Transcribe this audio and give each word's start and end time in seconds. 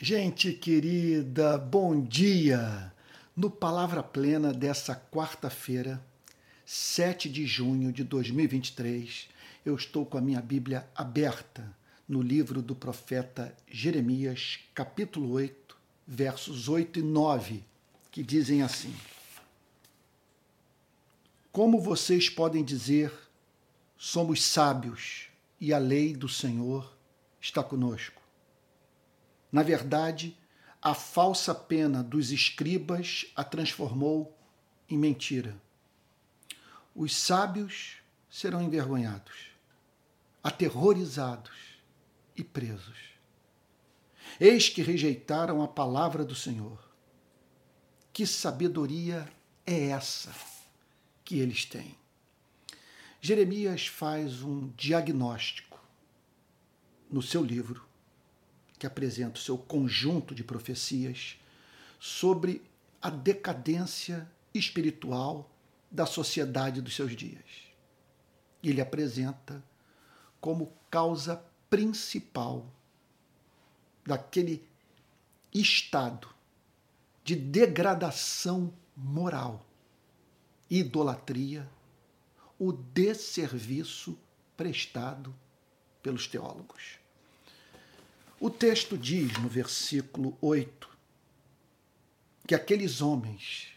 Gente 0.00 0.52
querida, 0.52 1.58
bom 1.58 2.00
dia! 2.00 2.94
No 3.34 3.50
Palavra 3.50 4.00
Plena 4.00 4.52
dessa 4.52 4.94
quarta-feira, 4.94 6.00
7 6.64 7.28
de 7.28 7.44
junho 7.44 7.92
de 7.92 8.04
2023, 8.04 9.28
eu 9.66 9.74
estou 9.74 10.06
com 10.06 10.16
a 10.16 10.20
minha 10.20 10.40
Bíblia 10.40 10.88
aberta 10.94 11.76
no 12.08 12.22
livro 12.22 12.62
do 12.62 12.76
profeta 12.76 13.52
Jeremias, 13.66 14.60
capítulo 14.72 15.32
8, 15.32 15.76
versos 16.06 16.68
8 16.68 17.00
e 17.00 17.02
9, 17.02 17.64
que 18.12 18.22
dizem 18.22 18.62
assim: 18.62 18.94
Como 21.50 21.80
vocês 21.80 22.30
podem 22.30 22.62
dizer, 22.62 23.12
somos 23.96 24.44
sábios 24.44 25.26
e 25.60 25.74
a 25.74 25.78
lei 25.78 26.14
do 26.14 26.28
Senhor 26.28 26.96
está 27.40 27.64
conosco? 27.64 28.17
Na 29.50 29.62
verdade, 29.62 30.36
a 30.80 30.94
falsa 30.94 31.54
pena 31.54 32.02
dos 32.02 32.30
escribas 32.30 33.26
a 33.34 33.42
transformou 33.42 34.36
em 34.88 34.96
mentira. 34.96 35.60
Os 36.94 37.16
sábios 37.16 37.96
serão 38.30 38.62
envergonhados, 38.62 39.50
aterrorizados 40.42 41.78
e 42.36 42.44
presos. 42.44 42.98
Eis 44.38 44.68
que 44.68 44.82
rejeitaram 44.82 45.62
a 45.62 45.68
palavra 45.68 46.24
do 46.24 46.34
Senhor. 46.34 46.78
Que 48.12 48.26
sabedoria 48.26 49.26
é 49.66 49.88
essa 49.88 50.32
que 51.24 51.38
eles 51.38 51.64
têm? 51.64 51.96
Jeremias 53.20 53.86
faz 53.86 54.42
um 54.42 54.68
diagnóstico 54.76 55.80
no 57.10 57.22
seu 57.22 57.42
livro 57.42 57.87
que 58.78 58.86
apresenta 58.86 59.38
o 59.38 59.42
seu 59.42 59.58
conjunto 59.58 60.34
de 60.34 60.44
profecias 60.44 61.36
sobre 61.98 62.62
a 63.02 63.10
decadência 63.10 64.30
espiritual 64.54 65.50
da 65.90 66.06
sociedade 66.06 66.80
dos 66.80 66.94
seus 66.94 67.14
dias. 67.14 67.44
Ele 68.62 68.80
apresenta 68.80 69.62
como 70.40 70.72
causa 70.90 71.42
principal 71.68 72.66
daquele 74.04 74.66
estado 75.52 76.28
de 77.24 77.36
degradação 77.36 78.72
moral, 78.96 79.66
idolatria, 80.70 81.68
o 82.58 82.72
desserviço 82.72 84.18
prestado 84.56 85.34
pelos 86.02 86.26
teólogos. 86.26 86.97
O 88.40 88.48
texto 88.48 88.96
diz 88.96 89.32
no 89.38 89.48
versículo 89.48 90.38
8 90.40 90.88
que 92.46 92.54
aqueles 92.54 93.00
homens 93.00 93.72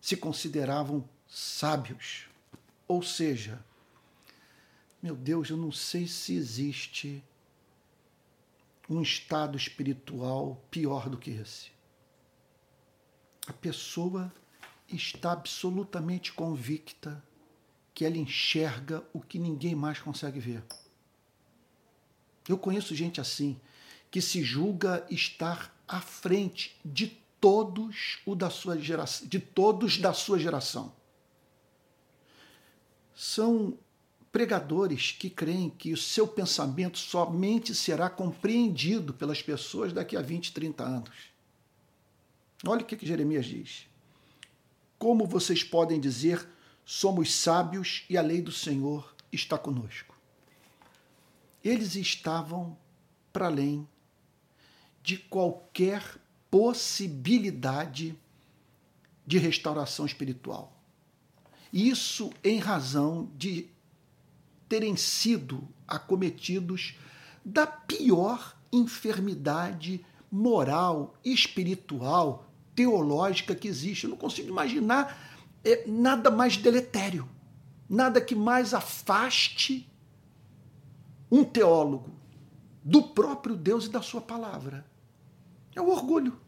se 0.00 0.16
consideravam 0.16 1.06
sábios, 1.28 2.26
ou 2.88 3.02
seja, 3.02 3.62
meu 5.02 5.14
Deus, 5.14 5.50
eu 5.50 5.58
não 5.58 5.70
sei 5.70 6.08
se 6.08 6.34
existe 6.34 7.22
um 8.88 9.02
estado 9.02 9.58
espiritual 9.58 10.64
pior 10.70 11.10
do 11.10 11.18
que 11.18 11.30
esse. 11.30 11.70
A 13.46 13.52
pessoa 13.52 14.32
está 14.88 15.32
absolutamente 15.32 16.32
convicta 16.32 17.22
que 17.94 18.06
ela 18.06 18.16
enxerga 18.16 19.04
o 19.12 19.20
que 19.20 19.38
ninguém 19.38 19.74
mais 19.74 19.98
consegue 19.98 20.40
ver. 20.40 20.64
Eu 22.48 22.56
conheço 22.56 22.94
gente 22.94 23.20
assim, 23.20 23.60
que 24.12 24.20
se 24.20 24.44
julga 24.44 25.04
estar 25.10 25.74
à 25.88 25.98
frente 25.98 26.78
de 26.84 27.06
todos 27.40 28.18
o 28.26 28.34
da 28.34 28.50
sua 28.50 28.78
geração, 28.78 29.26
de 29.26 29.40
todos 29.40 29.96
da 29.96 30.12
sua 30.12 30.38
geração. 30.38 30.92
São 33.14 33.78
pregadores 34.30 35.12
que 35.12 35.30
creem 35.30 35.70
que 35.70 35.94
o 35.94 35.96
seu 35.96 36.28
pensamento 36.28 36.98
somente 36.98 37.74
será 37.74 38.10
compreendido 38.10 39.14
pelas 39.14 39.40
pessoas 39.40 39.94
daqui 39.94 40.14
a 40.14 40.20
20, 40.20 40.52
30 40.52 40.84
anos. 40.84 41.32
Olha 42.66 42.82
o 42.82 42.84
que, 42.84 42.96
que 42.96 43.06
Jeremias 43.06 43.46
diz. 43.46 43.86
Como 44.98 45.26
vocês 45.26 45.64
podem 45.64 45.98
dizer, 45.98 46.46
somos 46.84 47.32
sábios 47.34 48.04
e 48.10 48.18
a 48.18 48.22
lei 48.22 48.42
do 48.42 48.52
Senhor 48.52 49.14
está 49.32 49.56
conosco? 49.56 50.14
Eles 51.64 51.96
estavam 51.96 52.76
para 53.32 53.46
além 53.46 53.88
de 55.02 55.16
qualquer 55.16 56.02
possibilidade 56.50 58.18
de 59.26 59.38
restauração 59.38 60.04
espiritual. 60.04 60.78
Isso 61.72 62.30
em 62.44 62.58
razão 62.58 63.30
de 63.36 63.68
terem 64.68 64.96
sido 64.96 65.66
acometidos 65.86 66.94
da 67.44 67.66
pior 67.66 68.56
enfermidade 68.72 70.04
moral, 70.30 71.14
espiritual, 71.24 72.46
teológica 72.74 73.54
que 73.54 73.68
existe. 73.68 74.04
Eu 74.04 74.10
não 74.10 74.16
consigo 74.16 74.48
imaginar 74.48 75.18
é, 75.64 75.86
nada 75.86 76.30
mais 76.30 76.56
deletério, 76.56 77.28
nada 77.88 78.20
que 78.20 78.34
mais 78.34 78.72
afaste 78.72 79.88
um 81.30 81.44
teólogo 81.44 82.10
do 82.84 83.02
próprio 83.02 83.56
Deus 83.56 83.86
e 83.86 83.90
da 83.90 84.02
sua 84.02 84.20
palavra. 84.20 84.84
É 85.74 85.80
o 85.80 85.88
orgulho. 85.88 86.38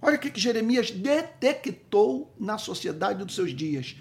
Olha 0.00 0.16
o 0.16 0.18
que 0.18 0.40
Jeremias 0.40 0.90
detectou 0.90 2.34
na 2.38 2.58
sociedade 2.58 3.24
dos 3.24 3.36
seus 3.36 3.54
dias. 3.54 3.96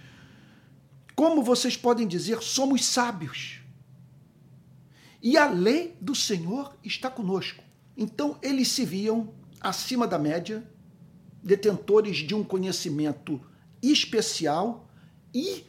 Como 1.16 1.44
vocês 1.44 1.78
podem 1.78 2.08
dizer, 2.08 2.42
somos 2.42 2.84
sábios. 2.84 3.60
E 5.22 5.38
a 5.38 5.48
lei 5.48 5.96
do 6.02 6.16
Senhor 6.16 6.76
está 6.84 7.12
conosco. 7.12 7.64
Então 7.96 8.40
eles 8.42 8.70
se 8.70 8.84
viam 8.84 9.32
acima 9.60 10.08
da 10.08 10.18
média, 10.18 10.68
detentores 11.44 12.18
de 12.18 12.34
um 12.34 12.44
conhecimento 12.44 13.40
especial 13.84 14.90
e 15.32 15.64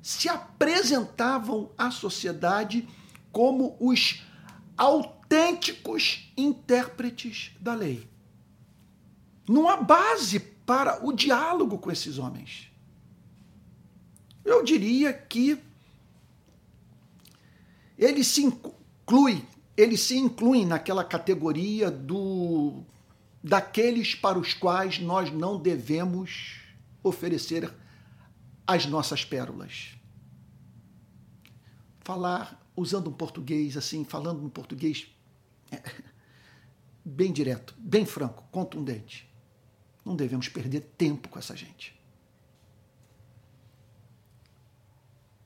se 0.00 0.28
apresentavam 0.28 1.72
à 1.76 1.90
sociedade 1.90 2.88
como 3.32 3.76
os 3.80 4.22
autênticos 4.76 6.32
intérpretes 6.36 7.50
da 7.60 7.74
lei 7.74 8.11
não 9.52 9.68
há 9.68 9.76
base 9.76 10.40
para 10.40 11.04
o 11.04 11.12
diálogo 11.12 11.78
com 11.78 11.90
esses 11.90 12.18
homens. 12.18 12.72
Eu 14.44 14.64
diria 14.64 15.12
que 15.12 15.58
ele 17.98 18.24
se 18.24 18.42
inclui, 18.42 19.46
ele 19.76 19.96
se 19.96 20.16
inclui 20.16 20.64
naquela 20.64 21.04
categoria 21.04 21.90
do 21.90 22.82
daqueles 23.44 24.14
para 24.14 24.38
os 24.38 24.54
quais 24.54 25.00
nós 25.00 25.30
não 25.32 25.60
devemos 25.60 26.60
oferecer 27.02 27.72
as 28.66 28.86
nossas 28.86 29.24
pérolas. 29.24 29.96
Falar 32.00 32.60
usando 32.76 33.10
um 33.10 33.12
português 33.12 33.76
assim, 33.76 34.04
falando 34.04 34.44
um 34.44 34.48
português 34.48 35.08
é, 35.70 35.82
bem 37.04 37.32
direto, 37.32 37.74
bem 37.78 38.06
franco, 38.06 38.44
contundente. 38.50 39.31
Não 40.04 40.16
devemos 40.16 40.48
perder 40.48 40.80
tempo 40.96 41.28
com 41.28 41.38
essa 41.38 41.56
gente. 41.56 41.98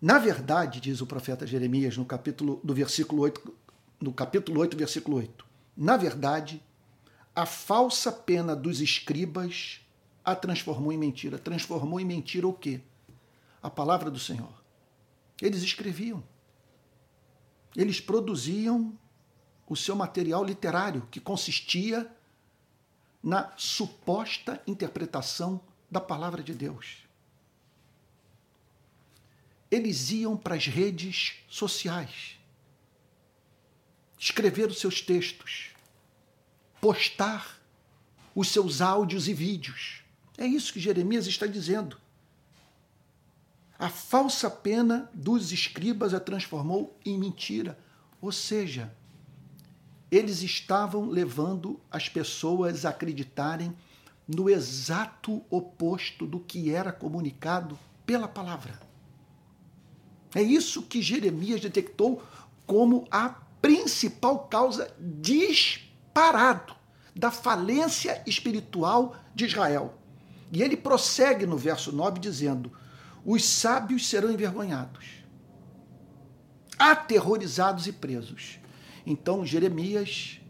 Na 0.00 0.19
verdade, 0.19 0.81
diz 0.81 1.00
o 1.00 1.06
profeta 1.06 1.47
Jeremias 1.47 1.97
no 1.97 2.05
capítulo 2.05 2.61
do 2.62 2.75
versículo 2.75 3.22
8, 3.22 3.55
no 4.00 4.12
capítulo 4.12 4.61
8, 4.61 4.77
versículo 4.77 5.16
8. 5.16 5.47
Na 5.77 5.97
verdade, 5.97 6.62
a 7.34 7.45
falsa 7.45 8.10
pena 8.13 8.54
dos 8.54 8.80
escribas 8.80 9.80
a 10.25 10.34
transformou 10.34 10.92
em 10.92 10.98
mentira. 10.98 11.39
Transformou 11.39 12.01
em 12.01 12.04
mentira 12.04 12.48
o 12.48 12.53
quê? 12.53 12.80
A 13.63 13.71
palavra 13.71 14.10
do 14.10 14.19
Senhor. 14.19 14.53
Eles 15.41 15.63
escreviam. 15.63 16.22
Eles 17.77 18.01
produziam 18.01 18.98
o 19.69 19.77
seu 19.77 19.95
material 19.95 20.45
literário, 20.45 21.07
que 21.10 21.21
consistia 21.21 22.10
na 23.27 23.53
suposta 23.57 24.63
interpretação 24.69 25.61
da 25.91 26.01
palavra 26.01 26.45
de 26.45 26.55
Deus. 26.55 26.99
Eles 29.69 30.13
iam 30.13 30.37
para 30.37 30.55
as 30.55 30.67
redes 30.67 31.34
sociais, 31.49 32.39
escrever 34.17 34.69
os 34.69 34.78
seus 34.78 35.01
textos, 35.01 35.71
postar 36.81 37.61
os 38.33 38.47
seus 38.47 38.81
áudios 38.81 39.27
e 39.27 39.34
vídeos. 39.34 40.05
É 40.39 40.47
isso 40.47 40.73
que 40.73 40.78
Jeremias 40.78 41.27
está 41.27 41.49
dizendo. 41.49 42.01
A 43.77 43.89
falsa 43.89 44.49
pena 44.49 45.11
dos 45.13 45.51
escribas 45.51 46.15
a 46.15 46.21
transformou 46.21 46.97
em 47.05 47.19
mentira. 47.19 47.77
Ou 48.21 48.31
seja, 48.31 48.95
eles 50.10 50.42
estavam 50.42 51.08
levando 51.08 51.80
as 51.91 52.08
pessoas 52.08 52.84
a 52.84 52.91
acreditarem 52.91 53.74
no 54.26 54.50
exato 54.50 55.42
oposto 55.50 56.26
do 56.26 56.41
que 56.41 56.72
era 56.72 56.92
comunicado 56.92 57.78
pela 58.04 58.28
palavra. 58.28 58.78
É 60.34 60.42
isso 60.42 60.82
que 60.82 61.00
Jeremias 61.00 61.60
detectou 61.60 62.22
como 62.66 63.06
a 63.10 63.28
principal 63.60 64.41
causa 64.41 64.92
disparado 64.98 66.74
da 67.14 67.30
falência 67.30 68.22
espiritual 68.26 69.16
de 69.34 69.47
Israel. 69.47 69.94
E 70.53 70.62
ele 70.62 70.76
prossegue 70.76 71.47
no 71.47 71.56
verso 71.56 71.91
9 71.91 72.20
dizendo: 72.20 72.70
Os 73.24 73.44
sábios 73.44 74.08
serão 74.08 74.30
envergonhados, 74.30 75.06
aterrorizados 76.78 77.86
e 77.86 77.92
presos. 77.92 78.58
Então 79.06 79.47
Jeremias 79.47 80.41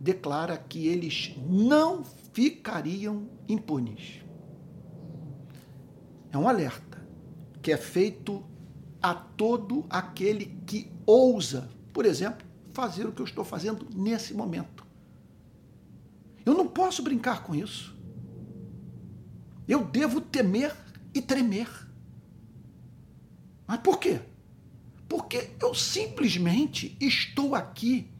declara 0.00 0.56
que 0.56 0.88
eles 0.88 1.34
não 1.46 2.02
ficariam 2.32 3.28
impunes. 3.46 4.22
É 6.32 6.38
um 6.38 6.48
alerta 6.48 7.06
que 7.60 7.70
é 7.70 7.76
feito 7.76 8.42
a 9.02 9.14
todo 9.14 9.84
aquele 9.90 10.46
que 10.66 10.90
ousa, 11.04 11.68
por 11.92 12.06
exemplo, 12.06 12.46
fazer 12.72 13.06
o 13.06 13.12
que 13.12 13.20
eu 13.20 13.26
estou 13.26 13.44
fazendo 13.44 13.86
nesse 13.94 14.32
momento. 14.32 14.86
Eu 16.44 16.54
não 16.54 16.66
posso 16.66 17.02
brincar 17.02 17.42
com 17.42 17.54
isso. 17.54 17.96
Eu 19.68 19.84
devo 19.84 20.20
temer 20.20 20.74
e 21.12 21.20
tremer. 21.20 21.68
Mas 23.66 23.80
por 23.80 23.98
quê? 23.98 24.20
Porque 25.08 25.50
eu 25.60 25.74
simplesmente 25.74 26.96
estou 27.00 27.54
aqui 27.54 28.10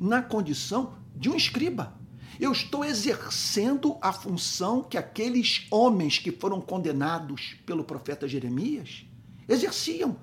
na 0.00 0.22
condição 0.22 0.98
de 1.14 1.28
um 1.28 1.36
escriba. 1.36 1.98
Eu 2.38 2.52
estou 2.52 2.84
exercendo 2.84 3.96
a 4.00 4.12
função 4.12 4.82
que 4.82 4.98
aqueles 4.98 5.66
homens 5.70 6.18
que 6.18 6.32
foram 6.32 6.60
condenados 6.60 7.56
pelo 7.64 7.84
profeta 7.84 8.28
Jeremias 8.28 9.04
exerciam. 9.48 10.18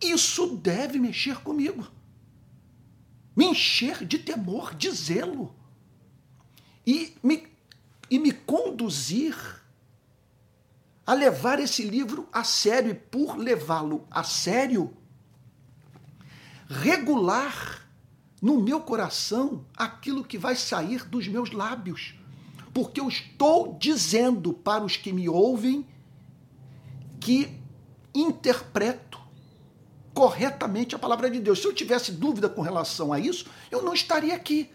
Isso 0.00 0.56
deve 0.56 0.98
mexer 0.98 1.38
comigo. 1.38 1.86
Me 3.34 3.46
encher 3.46 4.04
de 4.04 4.18
temor, 4.18 4.74
de 4.74 4.90
zelo. 4.90 5.54
E 6.86 7.14
me, 7.22 7.46
e 8.10 8.18
me 8.18 8.32
conduzir 8.32 9.57
a 11.08 11.14
levar 11.14 11.58
esse 11.58 11.84
livro 11.84 12.28
a 12.30 12.44
sério 12.44 12.90
e 12.90 12.94
por 12.94 13.38
levá-lo 13.38 14.06
a 14.10 14.22
sério, 14.22 14.94
regular 16.68 17.88
no 18.42 18.60
meu 18.60 18.78
coração 18.78 19.64
aquilo 19.74 20.22
que 20.22 20.36
vai 20.36 20.54
sair 20.54 21.08
dos 21.08 21.26
meus 21.26 21.50
lábios. 21.50 22.14
Porque 22.74 23.00
eu 23.00 23.08
estou 23.08 23.78
dizendo 23.80 24.52
para 24.52 24.84
os 24.84 24.98
que 24.98 25.10
me 25.10 25.30
ouvem 25.30 25.86
que 27.18 27.58
interpreto 28.14 29.18
corretamente 30.12 30.94
a 30.94 30.98
palavra 30.98 31.30
de 31.30 31.40
Deus. 31.40 31.62
Se 31.62 31.66
eu 31.66 31.72
tivesse 31.72 32.12
dúvida 32.12 32.50
com 32.50 32.60
relação 32.60 33.14
a 33.14 33.18
isso, 33.18 33.46
eu 33.70 33.80
não 33.80 33.94
estaria 33.94 34.34
aqui. 34.34 34.70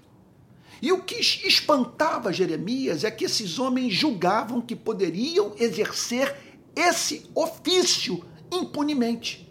E 0.84 0.92
o 0.92 1.02
que 1.02 1.16
espantava 1.16 2.34
Jeremias 2.34 3.06
é 3.06 3.10
que 3.10 3.24
esses 3.24 3.58
homens 3.58 3.94
julgavam 3.94 4.60
que 4.60 4.76
poderiam 4.76 5.56
exercer 5.58 6.36
esse 6.76 7.26
ofício 7.34 8.22
impunemente. 8.52 9.50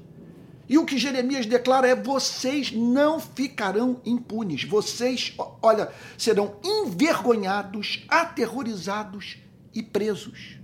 E 0.69 0.76
o 0.76 0.84
que 0.84 0.99
Jeremias 0.99 1.46
declara 1.46 1.88
é: 1.88 1.96
vocês 1.96 2.70
não 2.70 3.19
ficarão 3.19 3.99
impunes. 4.05 4.64
Vocês, 4.64 5.34
olha, 5.62 5.90
serão 6.19 6.56
envergonhados, 6.62 8.05
aterrorizados 8.08 9.38
e 9.75 9.82
presos. 9.82 10.58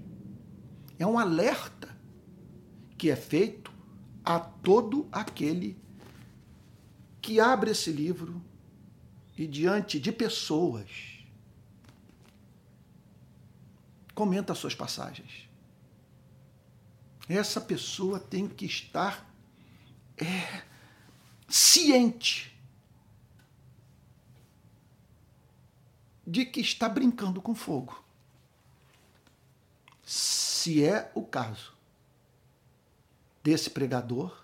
É 0.98 1.06
um 1.06 1.18
alerta 1.18 1.96
que 2.98 3.10
é 3.10 3.16
feito 3.16 3.72
a 4.22 4.38
todo 4.38 5.08
aquele 5.10 5.78
que 7.22 7.40
abre 7.40 7.70
esse 7.70 7.90
livro 7.90 8.46
e 9.38 9.46
diante 9.46 10.00
de 10.00 10.11
pessoas 10.11 10.90
comenta 14.12 14.52
suas 14.52 14.75
passagens. 14.75 15.49
Essa 17.29 17.61
pessoa 17.61 18.19
tem 18.19 18.49
que 18.49 18.67
estar 18.67 19.25
é, 20.17 20.64
ciente 21.49 22.52
de 26.26 26.44
que 26.44 26.61
está 26.61 26.88
brincando 26.88 27.40
com 27.40 27.55
fogo. 27.55 28.02
Se 30.02 30.82
é 30.82 31.12
o 31.14 31.23
caso 31.23 31.76
desse 33.43 33.70
pregador, 33.70 34.37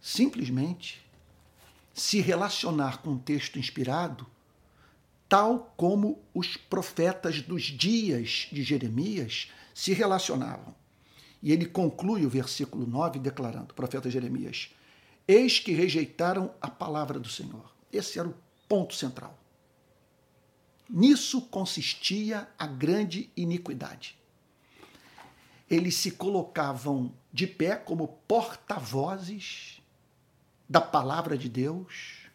simplesmente 0.00 1.09
se 2.00 2.18
relacionar 2.18 3.02
com 3.02 3.10
o 3.10 3.18
texto 3.18 3.58
inspirado, 3.58 4.26
tal 5.28 5.74
como 5.76 6.18
os 6.32 6.56
profetas 6.56 7.42
dos 7.42 7.64
dias 7.64 8.48
de 8.50 8.62
Jeremias 8.62 9.48
se 9.74 9.92
relacionavam. 9.92 10.74
E 11.42 11.52
ele 11.52 11.66
conclui 11.66 12.24
o 12.24 12.30
versículo 12.30 12.86
9 12.86 13.18
declarando, 13.18 13.74
profeta 13.74 14.10
Jeremias: 14.10 14.70
Eis 15.28 15.58
que 15.58 15.72
rejeitaram 15.72 16.54
a 16.58 16.70
palavra 16.70 17.18
do 17.18 17.28
Senhor. 17.28 17.70
Esse 17.92 18.18
era 18.18 18.28
o 18.28 18.34
ponto 18.66 18.94
central. 18.94 19.38
Nisso 20.88 21.42
consistia 21.42 22.48
a 22.58 22.66
grande 22.66 23.30
iniquidade. 23.36 24.16
Eles 25.68 25.96
se 25.96 26.12
colocavam 26.12 27.12
de 27.30 27.46
pé 27.46 27.76
como 27.76 28.08
porta-vozes 28.26 29.79
da 30.70 30.80
palavra 30.80 31.36
de 31.36 31.48
Deus. 31.48 32.30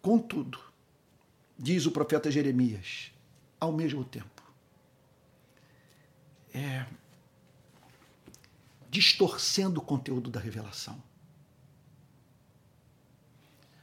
Contudo, 0.00 0.60
diz 1.58 1.84
o 1.84 1.90
profeta 1.90 2.30
Jeremias, 2.30 3.10
ao 3.58 3.72
mesmo 3.72 4.04
tempo, 4.04 4.40
é, 6.54 6.86
distorcendo 8.88 9.80
o 9.80 9.84
conteúdo 9.84 10.30
da 10.30 10.38
revelação, 10.38 11.02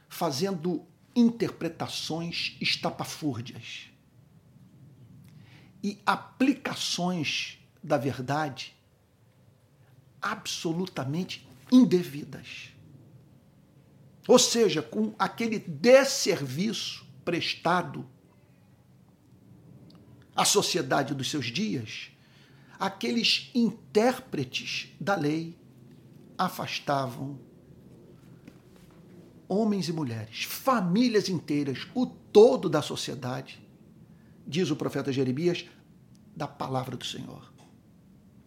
fazendo 0.08 0.82
interpretações 1.14 2.56
estapafúrdias 2.58 3.90
e 5.82 6.00
aplicações 6.06 7.58
da 7.82 7.98
verdade 7.98 8.74
absolutamente 10.22 11.46
indevidas. 11.70 12.77
Ou 14.28 14.38
seja, 14.38 14.82
com 14.82 15.14
aquele 15.18 15.58
desserviço 15.58 17.06
prestado 17.24 18.06
à 20.36 20.44
sociedade 20.44 21.14
dos 21.14 21.30
seus 21.30 21.46
dias, 21.46 22.10
aqueles 22.78 23.50
intérpretes 23.54 24.94
da 25.00 25.16
lei 25.16 25.58
afastavam 26.36 27.40
homens 29.48 29.88
e 29.88 29.94
mulheres, 29.94 30.44
famílias 30.44 31.30
inteiras, 31.30 31.88
o 31.94 32.04
todo 32.04 32.68
da 32.68 32.82
sociedade, 32.82 33.66
diz 34.46 34.70
o 34.70 34.76
profeta 34.76 35.10
Jeremias, 35.10 35.64
da 36.36 36.46
palavra 36.46 36.98
do 36.98 37.04
Senhor, 37.04 37.50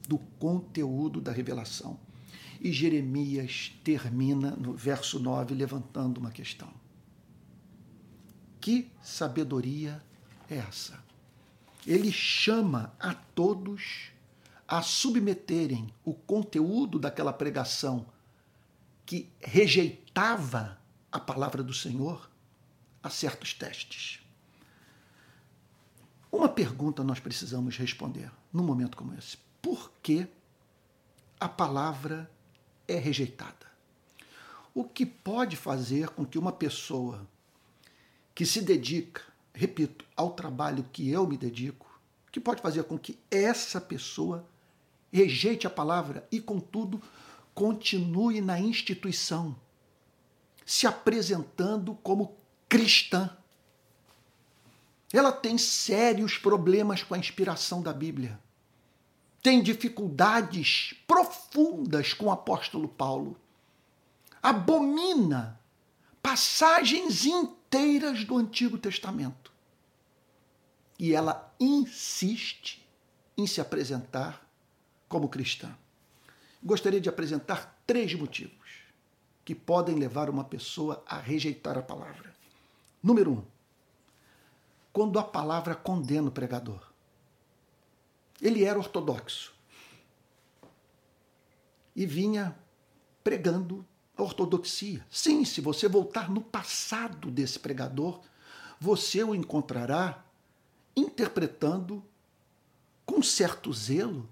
do 0.07 0.19
conteúdo 0.37 1.19
da 1.19 1.31
revelação. 1.31 2.10
E 2.63 2.71
Jeremias 2.71 3.73
termina 3.83 4.51
no 4.51 4.73
verso 4.73 5.19
9 5.19 5.55
levantando 5.55 6.19
uma 6.19 6.29
questão. 6.29 6.71
Que 8.59 8.91
sabedoria 9.01 9.99
é 10.47 10.57
essa? 10.57 11.03
Ele 11.87 12.11
chama 12.11 12.93
a 12.99 13.15
todos 13.15 14.11
a 14.67 14.83
submeterem 14.83 15.91
o 16.05 16.13
conteúdo 16.13 16.99
daquela 16.99 17.33
pregação 17.33 18.05
que 19.07 19.27
rejeitava 19.39 20.79
a 21.11 21.19
palavra 21.19 21.63
do 21.63 21.73
Senhor 21.73 22.29
a 23.01 23.09
certos 23.09 23.55
testes. 23.55 24.19
Uma 26.31 26.47
pergunta 26.47 27.03
nós 27.03 27.19
precisamos 27.19 27.75
responder 27.75 28.31
num 28.53 28.63
momento 28.63 28.95
como 28.95 29.15
esse: 29.15 29.35
por 29.59 29.91
que 30.03 30.27
a 31.39 31.49
palavra 31.49 32.29
é 32.87 32.95
rejeitada? 32.95 33.71
O 34.73 34.83
que 34.83 35.05
pode 35.05 35.55
fazer 35.55 36.09
com 36.09 36.25
que 36.25 36.37
uma 36.37 36.51
pessoa 36.51 37.27
que 38.33 38.45
se 38.45 38.61
dedica, 38.61 39.21
repito, 39.53 40.05
ao 40.15 40.31
trabalho 40.31 40.85
que 40.91 41.09
eu 41.09 41.27
me 41.27 41.37
dedico, 41.37 41.99
que 42.31 42.39
pode 42.39 42.61
fazer 42.61 42.83
com 42.83 42.97
que 42.97 43.19
essa 43.29 43.81
pessoa 43.81 44.47
rejeite 45.11 45.67
a 45.67 45.69
palavra 45.69 46.25
e, 46.31 46.39
contudo, 46.39 47.01
continue 47.53 48.39
na 48.39 48.59
instituição, 48.59 49.55
se 50.65 50.87
apresentando 50.87 51.93
como 51.95 52.37
cristã. 52.69 53.29
Ela 55.11 55.33
tem 55.33 55.57
sérios 55.57 56.37
problemas 56.37 57.03
com 57.03 57.13
a 57.13 57.17
inspiração 57.17 57.81
da 57.81 57.91
Bíblia. 57.91 58.39
Tem 59.41 59.61
dificuldades 59.61 60.93
profundas 61.07 62.13
com 62.13 62.25
o 62.25 62.31
apóstolo 62.31 62.87
Paulo. 62.87 63.39
Abomina 64.41 65.59
passagens 66.21 67.25
inteiras 67.25 68.23
do 68.23 68.37
Antigo 68.37 68.77
Testamento. 68.77 69.51
E 70.99 71.13
ela 71.13 71.51
insiste 71.59 72.87
em 73.35 73.47
se 73.47 73.59
apresentar 73.59 74.45
como 75.09 75.27
cristã. 75.27 75.75
Gostaria 76.63 77.01
de 77.01 77.09
apresentar 77.09 77.81
três 77.87 78.13
motivos 78.13 78.61
que 79.43 79.55
podem 79.55 79.95
levar 79.95 80.29
uma 80.29 80.43
pessoa 80.43 81.03
a 81.07 81.17
rejeitar 81.17 81.77
a 81.77 81.81
palavra. 81.81 82.33
Número 83.01 83.31
um, 83.31 83.43
quando 84.93 85.17
a 85.17 85.23
palavra 85.23 85.73
condena 85.73 86.27
o 86.27 86.31
pregador. 86.31 86.90
Ele 88.41 88.63
era 88.63 88.79
ortodoxo 88.79 89.53
e 91.95 92.05
vinha 92.05 92.57
pregando 93.23 93.85
a 94.17 94.23
ortodoxia. 94.23 95.05
Sim, 95.09 95.45
se 95.45 95.61
você 95.61 95.87
voltar 95.87 96.29
no 96.29 96.41
passado 96.41 97.29
desse 97.29 97.59
pregador, 97.59 98.21
você 98.79 99.23
o 99.23 99.35
encontrará 99.35 100.23
interpretando 100.95 102.03
com 103.05 103.21
certo 103.21 103.71
zelo 103.71 104.27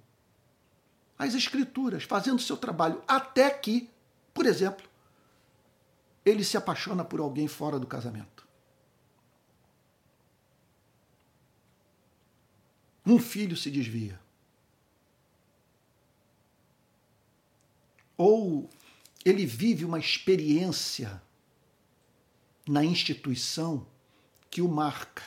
as 1.17 1.33
escrituras, 1.33 2.03
fazendo 2.03 2.41
seu 2.41 2.55
trabalho, 2.55 3.03
até 3.05 3.49
que, 3.49 3.89
por 4.33 4.45
exemplo, 4.45 4.87
ele 6.25 6.45
se 6.45 6.55
apaixona 6.55 7.03
por 7.03 7.19
alguém 7.19 7.47
fora 7.47 7.77
do 7.77 7.85
casamento. 7.85 8.38
Um 13.09 13.17
filho 13.17 13.57
se 13.57 13.71
desvia. 13.71 14.19
Ou 18.15 18.69
ele 19.25 19.47
vive 19.47 19.83
uma 19.83 19.97
experiência 19.97 21.19
na 22.67 22.85
instituição 22.85 23.87
que 24.47 24.61
o 24.61 24.67
marca 24.67 25.23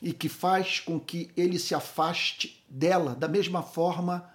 e 0.00 0.14
que 0.14 0.30
faz 0.30 0.80
com 0.80 0.98
que 0.98 1.30
ele 1.36 1.58
se 1.58 1.74
afaste 1.74 2.64
dela, 2.70 3.14
da 3.14 3.28
mesma 3.28 3.62
forma 3.62 4.32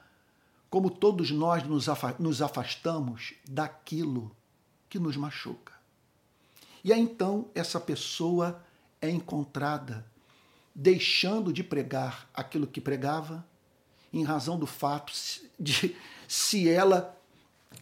como 0.70 0.92
todos 0.92 1.32
nós 1.32 1.64
nos 1.64 2.40
afastamos 2.40 3.34
daquilo 3.48 4.30
que 4.88 5.00
nos 5.00 5.18
machuca. 5.18 5.74
E 6.84 6.94
aí 6.94 7.02
então 7.02 7.50
essa 7.56 7.80
pessoa 7.80 8.64
é 9.02 9.10
encontrada 9.10 10.06
deixando 10.82 11.52
de 11.52 11.62
pregar 11.62 12.30
aquilo 12.34 12.66
que 12.66 12.80
pregava, 12.80 13.46
em 14.14 14.24
razão 14.24 14.58
do 14.58 14.66
fato 14.66 15.12
de 15.60 15.96
se 16.26 16.70
ela 16.70 17.20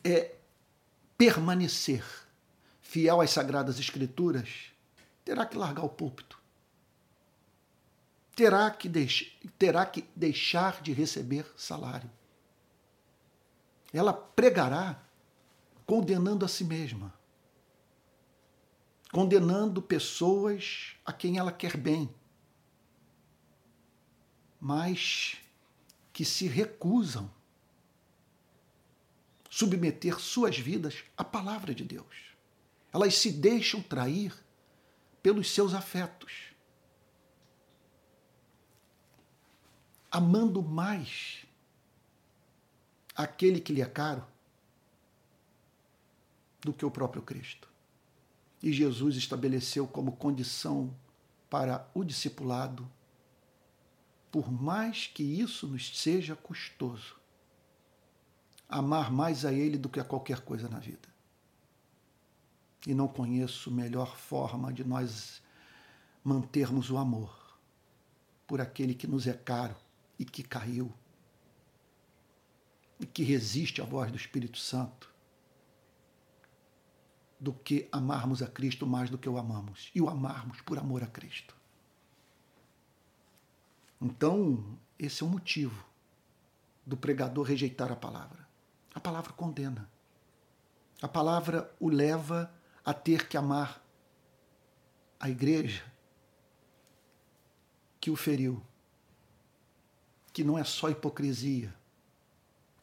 é, 0.04 0.34
permanecer 1.16 2.04
fiel 2.82 3.22
às 3.22 3.30
Sagradas 3.30 3.80
Escrituras, 3.80 4.72
terá 5.24 5.46
que 5.46 5.56
largar 5.56 5.86
o 5.86 5.89
púlpito. 5.89 6.39
Terá 8.36 8.70
que, 8.72 8.89
deix 8.89 9.32
terá 9.60 9.86
que 9.86 10.04
deixar 10.16 10.82
de 10.82 10.92
receber 10.92 11.46
salário. 11.56 12.10
Ela 13.94 14.12
pregará 14.12 15.00
condenando 15.86 16.44
a 16.44 16.48
si 16.48 16.63
mesma, 16.63 17.13
condenando 19.12 19.84
pessoas 19.84 20.96
a 21.06 21.13
quem 21.13 21.38
ela 21.38 21.51
quer 21.51 21.77
bem, 21.77 22.10
mas 24.60 25.38
que 26.12 26.26
se 26.26 26.48
recusam 26.48 27.32
submeter 29.50 30.20
suas 30.20 30.58
vidas 30.58 31.04
à 31.16 31.24
palavra 31.24 31.74
de 31.74 31.84
Deus. 31.84 32.36
Elas 32.92 33.16
se 33.16 33.32
deixam 33.32 33.82
trair 33.82 34.34
pelos 35.22 35.52
seus 35.52 35.74
afetos, 35.74 36.54
amando 40.12 40.62
mais 40.62 41.46
aquele 43.16 43.60
que 43.60 43.74
lhe 43.74 43.82
é 43.82 43.86
caro 43.86 44.26
do 46.62 46.74
que 46.74 46.86
o 46.86 46.92
próprio 46.92 47.22
Cristo. 47.22 47.68
E 48.62 48.72
Jesus 48.72 49.16
estabeleceu 49.16 49.88
como 49.88 50.14
condição 50.14 50.96
para 51.50 51.90
o 51.94 52.04
discipulado 52.04 52.90
por 54.38 54.51
mais 54.51 55.08
que 55.08 55.24
isso 55.24 55.65
nos 55.65 55.98
seja 55.98 56.36
custoso, 56.36 57.15
amar 58.70 59.12
mais 59.12 59.44
a 59.44 59.51
Ele 59.51 59.79
do 59.79 59.89
que 59.89 60.00
a 60.00 60.03
qualquer 60.03 60.41
coisa 60.41 60.70
na 60.70 60.77
vida. 60.77 61.10
E 62.86 62.94
não 62.94 63.08
conheço 63.08 63.72
melhor 63.72 64.15
forma 64.15 64.72
de 64.72 64.84
nós 64.84 65.41
mantermos 66.24 66.91
o 66.91 66.98
amor 67.00 67.58
por 68.46 68.62
aquele 68.62 68.94
que 68.94 69.08
nos 69.08 69.25
é 69.25 69.34
caro 69.34 69.75
e 70.20 70.24
que 70.24 70.44
caiu 70.44 70.94
e 73.00 73.08
que 73.08 73.24
resiste 73.24 73.82
à 73.82 73.86
voz 73.86 74.12
do 74.12 74.17
Espírito 74.17 74.60
Santo 74.60 75.12
do 77.39 77.53
que 77.53 77.89
amarmos 77.91 78.44
a 78.44 78.48
Cristo 78.48 78.86
mais 78.86 79.10
do 79.10 79.17
que 79.17 79.27
o 79.27 79.39
amamos 79.39 79.89
e 79.96 80.00
o 80.00 80.08
amarmos 80.08 80.62
por 80.62 80.77
amor 80.77 81.01
a 81.01 81.08
Cristo. 81.08 81.57
Então, 84.01 84.77
esse 84.98 85.24
é 85.24 85.25
o 85.25 85.30
motivo 85.30 85.86
do 86.86 86.96
pregador 86.96 87.46
rejeitar 87.46 87.92
a 87.92 87.96
palavra. 87.96 88.48
A 88.94 89.00
palavra 89.00 89.34
condena. 89.34 89.89
A 91.01 91.08
palavra 91.08 91.74
o 91.80 91.89
leva 91.89 92.51
a 92.84 92.94
ter 92.94 93.27
que 93.27 93.38
amar 93.38 93.84
a 95.20 95.30
igreja 95.30 95.84
que 98.00 98.10
o 98.10 98.16
feriu, 98.16 98.63
que 100.32 100.44
não 100.44 100.58
é 100.58 100.63
só 100.63 100.89
hipocrisia, 100.89 101.74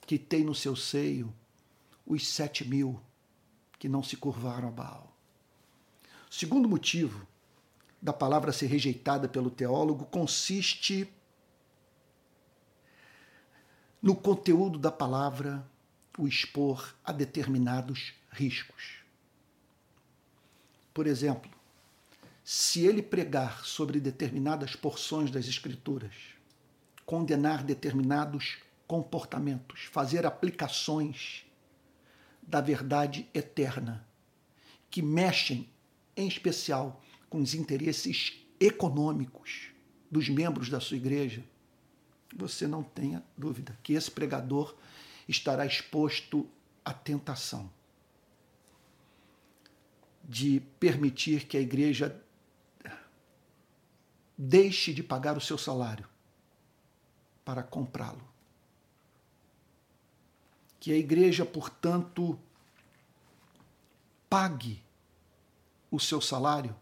que 0.06 0.18
tem 0.18 0.44
no 0.44 0.54
seu 0.54 0.76
seio 0.76 1.34
os 2.06 2.28
sete 2.28 2.68
mil 2.68 3.00
que 3.78 3.88
não 3.88 4.02
se 4.02 4.16
curvaram 4.16 4.68
a 4.68 4.70
Baal. 4.70 5.16
Segundo 6.30 6.68
motivo 6.68 7.26
da 8.04 8.12
palavra 8.12 8.52
ser 8.52 8.66
rejeitada 8.66 9.26
pelo 9.26 9.50
teólogo 9.50 10.04
consiste 10.04 11.10
no 14.02 14.14
conteúdo 14.14 14.78
da 14.78 14.92
palavra 14.92 15.66
o 16.18 16.28
expor 16.28 16.94
a 17.02 17.10
determinados 17.10 18.12
riscos. 18.30 18.96
Por 20.92 21.06
exemplo, 21.06 21.50
se 22.44 22.84
ele 22.86 23.02
pregar 23.02 23.64
sobre 23.64 23.98
determinadas 23.98 24.76
porções 24.76 25.30
das 25.30 25.46
Escrituras, 25.46 26.12
condenar 27.06 27.64
determinados 27.64 28.58
comportamentos, 28.86 29.84
fazer 29.84 30.26
aplicações 30.26 31.46
da 32.42 32.60
verdade 32.60 33.26
eterna, 33.32 34.06
que 34.90 35.00
mexem, 35.00 35.70
em 36.14 36.28
especial, 36.28 37.00
com 37.34 37.42
os 37.42 37.52
interesses 37.52 38.46
econômicos 38.60 39.70
dos 40.08 40.28
membros 40.28 40.70
da 40.70 40.78
sua 40.78 40.96
igreja, 40.96 41.42
você 42.32 42.64
não 42.64 42.80
tenha 42.80 43.24
dúvida 43.36 43.76
que 43.82 43.94
esse 43.94 44.08
pregador 44.08 44.72
estará 45.26 45.66
exposto 45.66 46.48
à 46.84 46.94
tentação 46.94 47.68
de 50.22 50.60
permitir 50.78 51.48
que 51.48 51.56
a 51.56 51.60
igreja 51.60 52.22
deixe 54.38 54.94
de 54.94 55.02
pagar 55.02 55.36
o 55.36 55.40
seu 55.40 55.58
salário 55.58 56.08
para 57.44 57.64
comprá-lo. 57.64 58.22
Que 60.78 60.92
a 60.92 60.96
igreja, 60.96 61.44
portanto, 61.44 62.38
pague 64.30 64.80
o 65.90 65.98
seu 65.98 66.20
salário 66.20 66.76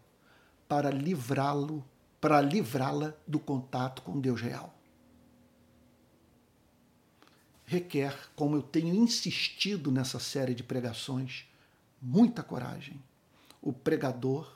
para 0.73 0.89
livrá-lo, 0.89 1.85
para 2.19 2.41
livrá-la 2.41 3.13
do 3.27 3.39
contato 3.39 4.01
com 4.01 4.19
Deus 4.19 4.41
real. 4.41 4.75
Requer, 7.63 8.31
como 8.35 8.55
eu 8.55 8.63
tenho 8.63 8.91
insistido 8.95 9.91
nessa 9.91 10.17
série 10.17 10.55
de 10.55 10.63
pregações, 10.63 11.45
muita 12.01 12.41
coragem. 12.41 12.99
O 13.61 13.71
pregador 13.71 14.51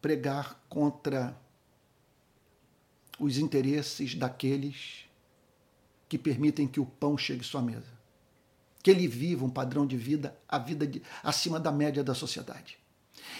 pregar 0.00 0.54
contra 0.68 1.36
os 3.18 3.38
interesses 3.38 4.14
daqueles 4.14 5.04
que 6.08 6.16
permitem 6.16 6.68
que 6.68 6.78
o 6.78 6.86
pão 6.86 7.18
chegue 7.18 7.40
à 7.40 7.44
sua 7.44 7.60
mesa. 7.60 7.90
que 8.84 8.90
ele 8.90 9.08
viva 9.08 9.44
um 9.44 9.50
padrão 9.50 9.84
de 9.84 9.96
vida, 9.96 10.38
a 10.48 10.58
vida 10.58 10.86
de, 10.86 11.02
acima 11.24 11.58
da 11.58 11.72
média 11.72 12.04
da 12.04 12.14
sociedade. 12.14 12.78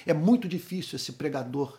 É 0.06 0.12
muito 0.12 0.48
difícil 0.48 0.96
esse 0.96 1.12
pregador 1.12 1.78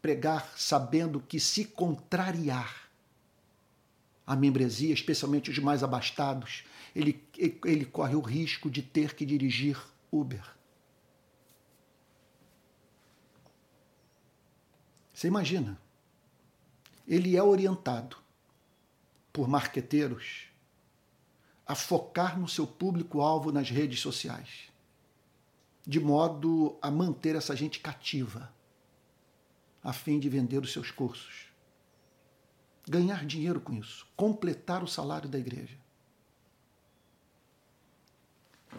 pregar 0.00 0.52
sabendo 0.56 1.20
que 1.20 1.40
se 1.40 1.64
contrariar 1.64 2.88
a 4.26 4.36
membresia, 4.36 4.92
especialmente 4.92 5.50
os 5.50 5.58
mais 5.58 5.82
abastados, 5.82 6.64
ele, 6.94 7.22
ele 7.64 7.84
corre 7.84 8.14
o 8.14 8.20
risco 8.20 8.70
de 8.70 8.82
ter 8.82 9.14
que 9.14 9.24
dirigir 9.24 9.80
Uber. 10.12 10.44
Você 15.12 15.26
imagina? 15.26 15.80
Ele 17.06 17.36
é 17.36 17.42
orientado 17.42 18.18
por 19.32 19.48
marqueteiros 19.48 20.48
a 21.66 21.74
focar 21.74 22.38
no 22.38 22.46
seu 22.46 22.66
público-alvo 22.66 23.50
nas 23.50 23.68
redes 23.70 24.00
sociais, 24.00 24.67
de 25.88 25.98
modo 25.98 26.76
a 26.82 26.90
manter 26.90 27.34
essa 27.34 27.56
gente 27.56 27.80
cativa, 27.80 28.52
a 29.82 29.90
fim 29.90 30.18
de 30.18 30.28
vender 30.28 30.58
os 30.58 30.70
seus 30.70 30.90
cursos, 30.90 31.46
ganhar 32.86 33.24
dinheiro 33.24 33.58
com 33.58 33.72
isso, 33.72 34.06
completar 34.14 34.84
o 34.84 34.86
salário 34.86 35.30
da 35.30 35.38
igreja. 35.38 35.78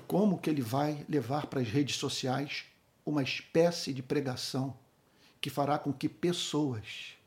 Como 0.08 0.38
que 0.38 0.52
ele 0.52 0.62
vai 0.62 1.04
levar 1.10 1.48
para 1.48 1.62
as 1.62 1.68
redes 1.68 1.96
sociais 1.96 2.66
uma 3.04 3.24
espécie 3.24 3.92
de 3.92 4.04
pregação 4.04 4.78
que 5.42 5.50
fará 5.50 5.80
com 5.80 5.92
que 5.92 6.08
pessoas 6.08 7.18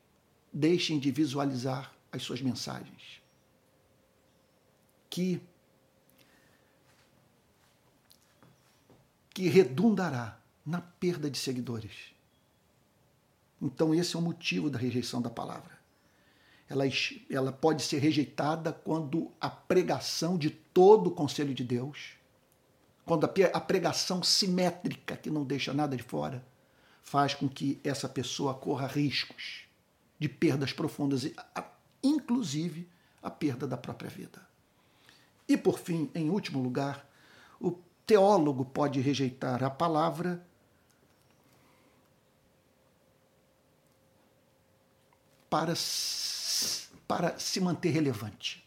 deixem 0.51 0.97
de 0.97 1.11
visualizar 1.11 1.93
as 2.09 2.23
suas 2.23 2.41
mensagens? 2.41 3.21
Que 5.09 5.41
que 9.33 9.47
redundará 9.47 10.37
na 10.65 10.81
perda 10.81 11.29
de 11.29 11.37
seguidores. 11.37 12.13
Então, 13.61 13.93
esse 13.93 14.15
é 14.15 14.19
o 14.19 14.21
motivo 14.21 14.69
da 14.69 14.77
rejeição 14.77 15.21
da 15.21 15.29
palavra. 15.29 15.79
Ela, 16.69 16.83
ela 17.29 17.51
pode 17.51 17.83
ser 17.83 17.99
rejeitada 17.99 18.71
quando 18.71 19.31
a 19.39 19.49
pregação 19.49 20.37
de 20.37 20.49
todo 20.49 21.07
o 21.07 21.11
conselho 21.11 21.53
de 21.53 21.63
Deus, 21.63 22.11
quando 23.05 23.25
a 23.25 23.59
pregação 23.59 24.23
simétrica, 24.23 25.17
que 25.17 25.29
não 25.29 25.43
deixa 25.43 25.73
nada 25.73 25.95
de 25.95 26.03
fora, 26.03 26.45
faz 27.01 27.33
com 27.33 27.49
que 27.49 27.79
essa 27.83 28.07
pessoa 28.07 28.53
corra 28.53 28.87
riscos 28.87 29.63
de 30.17 30.29
perdas 30.29 30.71
profundas, 30.71 31.29
inclusive 32.01 32.87
a 33.21 33.29
perda 33.29 33.67
da 33.67 33.77
própria 33.77 34.09
vida. 34.09 34.41
E, 35.47 35.57
por 35.57 35.79
fim, 35.79 36.09
em 36.15 36.29
último 36.29 36.61
lugar, 36.61 37.05
o 37.59 37.77
teólogo 38.05 38.65
pode 38.65 38.99
rejeitar 38.99 39.63
a 39.63 39.69
palavra 39.69 40.45
para, 45.49 45.73
para 47.07 47.39
se 47.39 47.59
manter 47.59 47.89
relevante. 47.89 48.63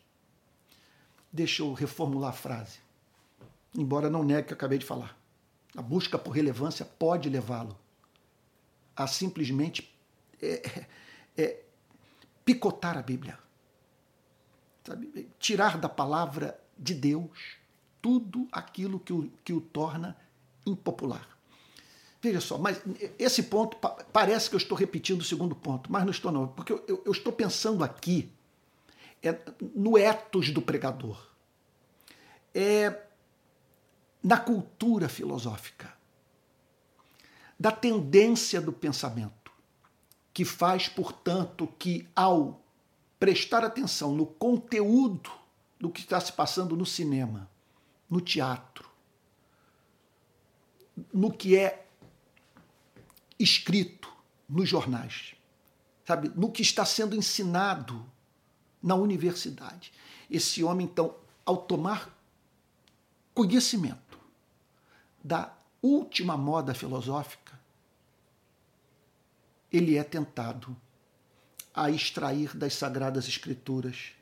Deixa 1.32 1.62
eu 1.62 1.72
reformular 1.72 2.30
a 2.30 2.32
frase, 2.32 2.78
embora 3.74 4.08
não 4.08 4.22
negue 4.22 4.42
o 4.42 4.46
que 4.46 4.52
eu 4.52 4.56
acabei 4.56 4.78
de 4.78 4.86
falar. 4.86 5.16
A 5.76 5.82
busca 5.82 6.18
por 6.18 6.30
relevância 6.30 6.84
pode 6.84 7.28
levá-lo 7.28 7.76
a 8.96 9.06
simplesmente 9.06 9.94
é, 10.40 10.62
é, 11.36 11.42
é 11.42 11.64
picotar 12.44 12.96
a 12.96 13.02
Bíblia, 13.02 13.38
sabe? 14.84 15.28
tirar 15.38 15.76
da 15.76 15.88
palavra 15.88 16.58
de 16.78 16.94
Deus 16.94 17.58
tudo 18.00 18.48
aquilo 18.52 19.00
que 19.00 19.12
o, 19.12 19.30
que 19.44 19.52
o 19.52 19.60
torna 19.60 20.16
impopular. 20.64 21.36
Veja 22.20 22.40
só, 22.40 22.58
mas 22.58 22.80
esse 23.18 23.44
ponto 23.44 23.76
parece 24.12 24.48
que 24.48 24.56
eu 24.56 24.58
estou 24.58 24.76
repetindo 24.76 25.20
o 25.20 25.24
segundo 25.24 25.54
ponto, 25.54 25.92
mas 25.92 26.04
não 26.04 26.10
estou 26.10 26.32
não, 26.32 26.48
porque 26.48 26.72
eu, 26.72 26.84
eu, 26.88 27.02
eu 27.06 27.12
estou 27.12 27.32
pensando 27.32 27.84
aqui 27.84 28.30
é, 29.22 29.38
no 29.74 29.96
etos 29.96 30.50
do 30.50 30.60
pregador, 30.60 31.24
é 32.54 33.02
na 34.22 34.38
cultura 34.38 35.08
filosófica, 35.08 35.94
da 37.58 37.70
tendência 37.70 38.60
do 38.60 38.72
pensamento, 38.72 39.52
que 40.34 40.44
faz, 40.44 40.88
portanto, 40.88 41.68
que 41.78 42.08
ao 42.14 42.60
prestar 43.18 43.64
atenção 43.64 44.14
no 44.14 44.26
conteúdo 44.26 45.30
do 45.78 45.90
que 45.90 46.00
está 46.00 46.20
se 46.20 46.32
passando 46.32 46.76
no 46.76 46.84
cinema, 46.84 47.48
no 48.08 48.20
teatro, 48.20 48.88
no 51.12 51.32
que 51.32 51.56
é 51.56 51.86
escrito 53.38 54.12
nos 54.48 54.68
jornais, 54.68 55.34
sabe, 56.04 56.30
no 56.34 56.50
que 56.50 56.62
está 56.62 56.84
sendo 56.84 57.16
ensinado 57.16 58.04
na 58.82 58.94
universidade. 58.94 59.92
Esse 60.30 60.62
homem, 60.62 60.86
então, 60.86 61.16
ao 61.44 61.56
tomar 61.58 62.16
conhecimento 63.34 64.18
da 65.22 65.52
última 65.82 66.36
moda 66.36 66.74
filosófica, 66.74 67.58
ele 69.70 69.96
é 69.96 70.04
tentado 70.04 70.76
a 71.74 71.90
extrair 71.90 72.56
das 72.56 72.74
sagradas 72.74 73.28
escrituras 73.28 74.12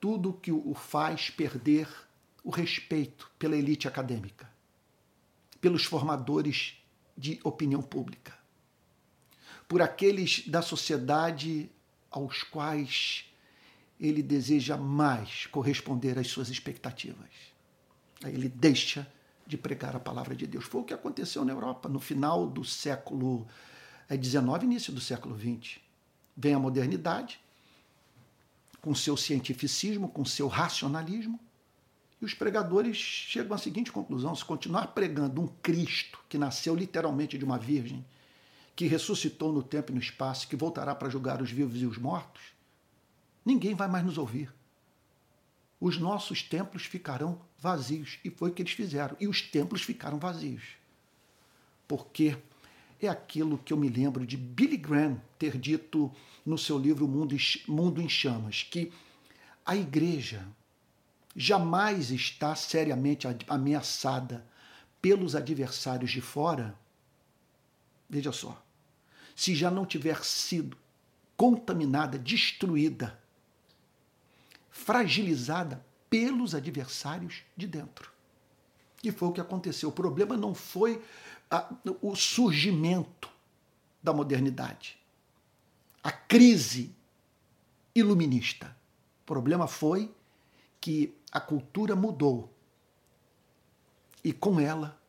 tudo 0.00 0.32
que 0.32 0.52
o 0.52 0.74
faz 0.74 1.28
perder 1.28 1.88
o 2.48 2.50
respeito 2.50 3.30
pela 3.38 3.54
elite 3.54 3.86
acadêmica, 3.86 4.50
pelos 5.60 5.84
formadores 5.84 6.82
de 7.14 7.38
opinião 7.44 7.82
pública, 7.82 8.32
por 9.68 9.82
aqueles 9.82 10.48
da 10.48 10.62
sociedade 10.62 11.70
aos 12.10 12.42
quais 12.42 13.26
ele 14.00 14.22
deseja 14.22 14.78
mais 14.78 15.44
corresponder 15.44 16.18
às 16.18 16.28
suas 16.28 16.48
expectativas. 16.48 17.28
Aí 18.24 18.32
ele 18.32 18.48
deixa 18.48 19.06
de 19.46 19.58
pregar 19.58 19.94
a 19.94 20.00
palavra 20.00 20.34
de 20.34 20.46
Deus. 20.46 20.64
Foi 20.64 20.80
o 20.80 20.84
que 20.84 20.94
aconteceu 20.94 21.44
na 21.44 21.52
Europa 21.52 21.86
no 21.86 22.00
final 22.00 22.46
do 22.46 22.64
século 22.64 23.46
XIX, 24.10 24.62
início 24.62 24.90
do 24.90 25.02
século 25.02 25.38
XX. 25.38 25.80
Vem 26.34 26.54
a 26.54 26.58
modernidade, 26.58 27.38
com 28.80 28.94
seu 28.94 29.18
cientificismo, 29.18 30.08
com 30.08 30.24
seu 30.24 30.48
racionalismo, 30.48 31.38
e 32.20 32.24
os 32.24 32.34
pregadores 32.34 32.96
chegam 32.96 33.54
à 33.54 33.58
seguinte 33.58 33.92
conclusão: 33.92 34.34
se 34.34 34.44
continuar 34.44 34.88
pregando 34.88 35.40
um 35.40 35.46
Cristo 35.46 36.18
que 36.28 36.38
nasceu 36.38 36.74
literalmente 36.74 37.38
de 37.38 37.44
uma 37.44 37.58
virgem, 37.58 38.04
que 38.74 38.86
ressuscitou 38.86 39.52
no 39.52 39.62
tempo 39.62 39.92
e 39.92 39.94
no 39.94 40.00
espaço, 40.00 40.48
que 40.48 40.56
voltará 40.56 40.94
para 40.94 41.08
julgar 41.08 41.40
os 41.40 41.50
vivos 41.50 41.80
e 41.80 41.86
os 41.86 41.98
mortos, 41.98 42.42
ninguém 43.44 43.74
vai 43.74 43.88
mais 43.88 44.04
nos 44.04 44.18
ouvir. 44.18 44.52
Os 45.80 45.96
nossos 45.96 46.42
templos 46.42 46.84
ficarão 46.84 47.40
vazios. 47.58 48.18
E 48.24 48.30
foi 48.30 48.50
o 48.50 48.52
que 48.52 48.62
eles 48.62 48.72
fizeram. 48.72 49.16
E 49.20 49.28
os 49.28 49.42
templos 49.42 49.82
ficaram 49.82 50.18
vazios. 50.18 50.62
Porque 51.86 52.36
é 53.00 53.08
aquilo 53.08 53.58
que 53.58 53.72
eu 53.72 53.76
me 53.76 53.88
lembro 53.88 54.26
de 54.26 54.36
Billy 54.36 54.76
Graham 54.76 55.20
ter 55.38 55.56
dito 55.56 56.10
no 56.44 56.58
seu 56.58 56.78
livro 56.78 57.06
Mundo 57.06 58.02
em 58.02 58.08
Chamas, 58.08 58.66
que 58.68 58.92
a 59.64 59.76
igreja 59.76 60.46
jamais 61.40 62.10
está 62.10 62.56
seriamente 62.56 63.28
ameaçada 63.46 64.44
pelos 65.00 65.36
adversários 65.36 66.10
de 66.10 66.20
fora, 66.20 66.76
veja 68.10 68.32
só, 68.32 68.60
se 69.36 69.54
já 69.54 69.70
não 69.70 69.86
tiver 69.86 70.24
sido 70.24 70.76
contaminada, 71.36 72.18
destruída, 72.18 73.16
fragilizada 74.68 75.86
pelos 76.10 76.56
adversários 76.56 77.44
de 77.56 77.68
dentro. 77.68 78.10
E 79.04 79.12
foi 79.12 79.28
o 79.28 79.32
que 79.32 79.40
aconteceu. 79.40 79.90
O 79.90 79.92
problema 79.92 80.36
não 80.36 80.56
foi 80.56 81.00
a, 81.48 81.72
o 82.02 82.16
surgimento 82.16 83.30
da 84.02 84.12
modernidade, 84.12 84.98
a 86.02 86.10
crise 86.10 86.92
iluminista. 87.94 88.76
O 89.22 89.26
problema 89.26 89.68
foi 89.68 90.12
que 90.80 91.16
a 91.32 91.40
cultura 91.40 91.94
mudou. 91.94 92.52
E 94.24 94.32
com 94.32 94.58
ela 94.58 95.00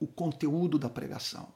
o 0.00 0.06
conteúdo 0.06 0.78
da 0.78 0.88
pregação. 0.88 1.48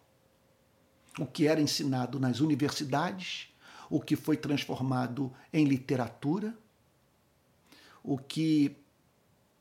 O 1.18 1.26
que 1.26 1.46
era 1.46 1.60
ensinado 1.60 2.18
nas 2.18 2.40
universidades, 2.40 3.48
o 3.90 4.00
que 4.00 4.16
foi 4.16 4.36
transformado 4.36 5.32
em 5.52 5.64
literatura, 5.64 6.56
o 8.02 8.16
que 8.16 8.76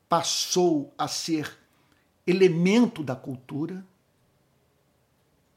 passou 0.08 0.92
a 0.96 1.06
ser 1.06 1.58
elemento 2.26 3.02
da 3.02 3.14
cultura, 3.14 3.86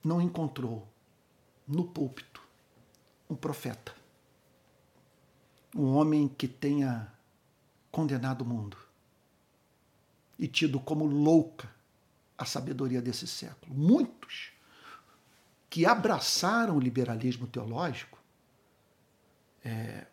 não 0.03 0.21
encontrou 0.21 0.87
no 1.67 1.85
púlpito 1.85 2.41
um 3.29 3.35
profeta, 3.35 3.95
um 5.75 5.95
homem 5.95 6.27
que 6.27 6.47
tenha 6.47 7.11
condenado 7.91 8.41
o 8.41 8.45
mundo, 8.45 8.77
e 10.37 10.47
tido 10.47 10.79
como 10.79 11.05
louca 11.05 11.73
a 12.37 12.45
sabedoria 12.45 13.01
desse 13.01 13.27
século. 13.27 13.73
Muitos 13.73 14.51
que 15.69 15.85
abraçaram 15.85 16.77
o 16.77 16.79
liberalismo 16.79 17.47
teológico 17.47 18.19
é, 19.63 20.05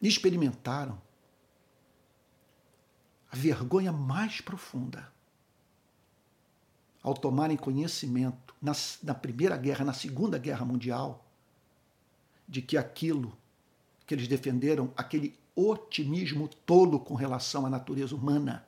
experimentaram 0.00 1.00
a 3.30 3.36
vergonha 3.36 3.90
mais 3.90 4.40
profunda 4.40 5.12
ao 7.02 7.14
tomarem 7.14 7.56
conhecimento 7.56 8.54
na, 8.60 8.72
na 9.02 9.14
Primeira 9.14 9.56
Guerra, 9.56 9.84
na 9.84 9.92
Segunda 9.92 10.38
Guerra 10.38 10.64
Mundial, 10.64 11.24
de 12.48 12.62
que 12.62 12.76
aquilo 12.76 13.36
que 14.06 14.14
eles 14.14 14.28
defenderam, 14.28 14.92
aquele 14.96 15.36
otimismo 15.54 16.48
tolo 16.48 16.98
com 16.98 17.14
relação 17.14 17.64
à 17.64 17.70
natureza 17.70 18.14
humana, 18.14 18.66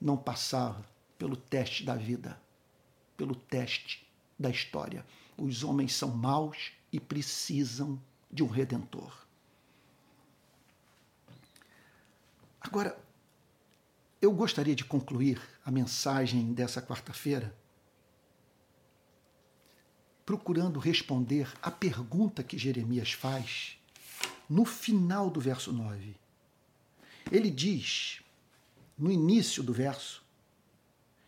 não 0.00 0.16
passava 0.16 0.84
pelo 1.18 1.36
teste 1.36 1.84
da 1.84 1.94
vida, 1.94 2.40
pelo 3.16 3.34
teste 3.34 4.06
da 4.38 4.50
história. 4.50 5.04
Os 5.36 5.64
homens 5.64 5.94
são 5.94 6.10
maus 6.10 6.72
e 6.92 7.00
precisam 7.00 8.00
de 8.30 8.42
um 8.42 8.48
redentor. 8.48 9.26
Agora, 12.60 12.98
eu 14.20 14.32
gostaria 14.32 14.74
de 14.74 14.84
concluir 14.84 15.40
a 15.64 15.70
mensagem 15.70 16.52
dessa 16.52 16.82
quarta-feira 16.82 17.56
procurando 20.26 20.80
responder 20.80 21.48
a 21.62 21.70
pergunta 21.70 22.42
que 22.42 22.58
Jeremias 22.58 23.12
faz 23.12 23.75
no 24.48 24.64
final 24.64 25.28
do 25.28 25.40
verso 25.40 25.72
9. 25.72 26.14
Ele 27.30 27.50
diz, 27.50 28.22
no 28.96 29.10
início 29.10 29.62
do 29.62 29.72
verso, 29.72 30.24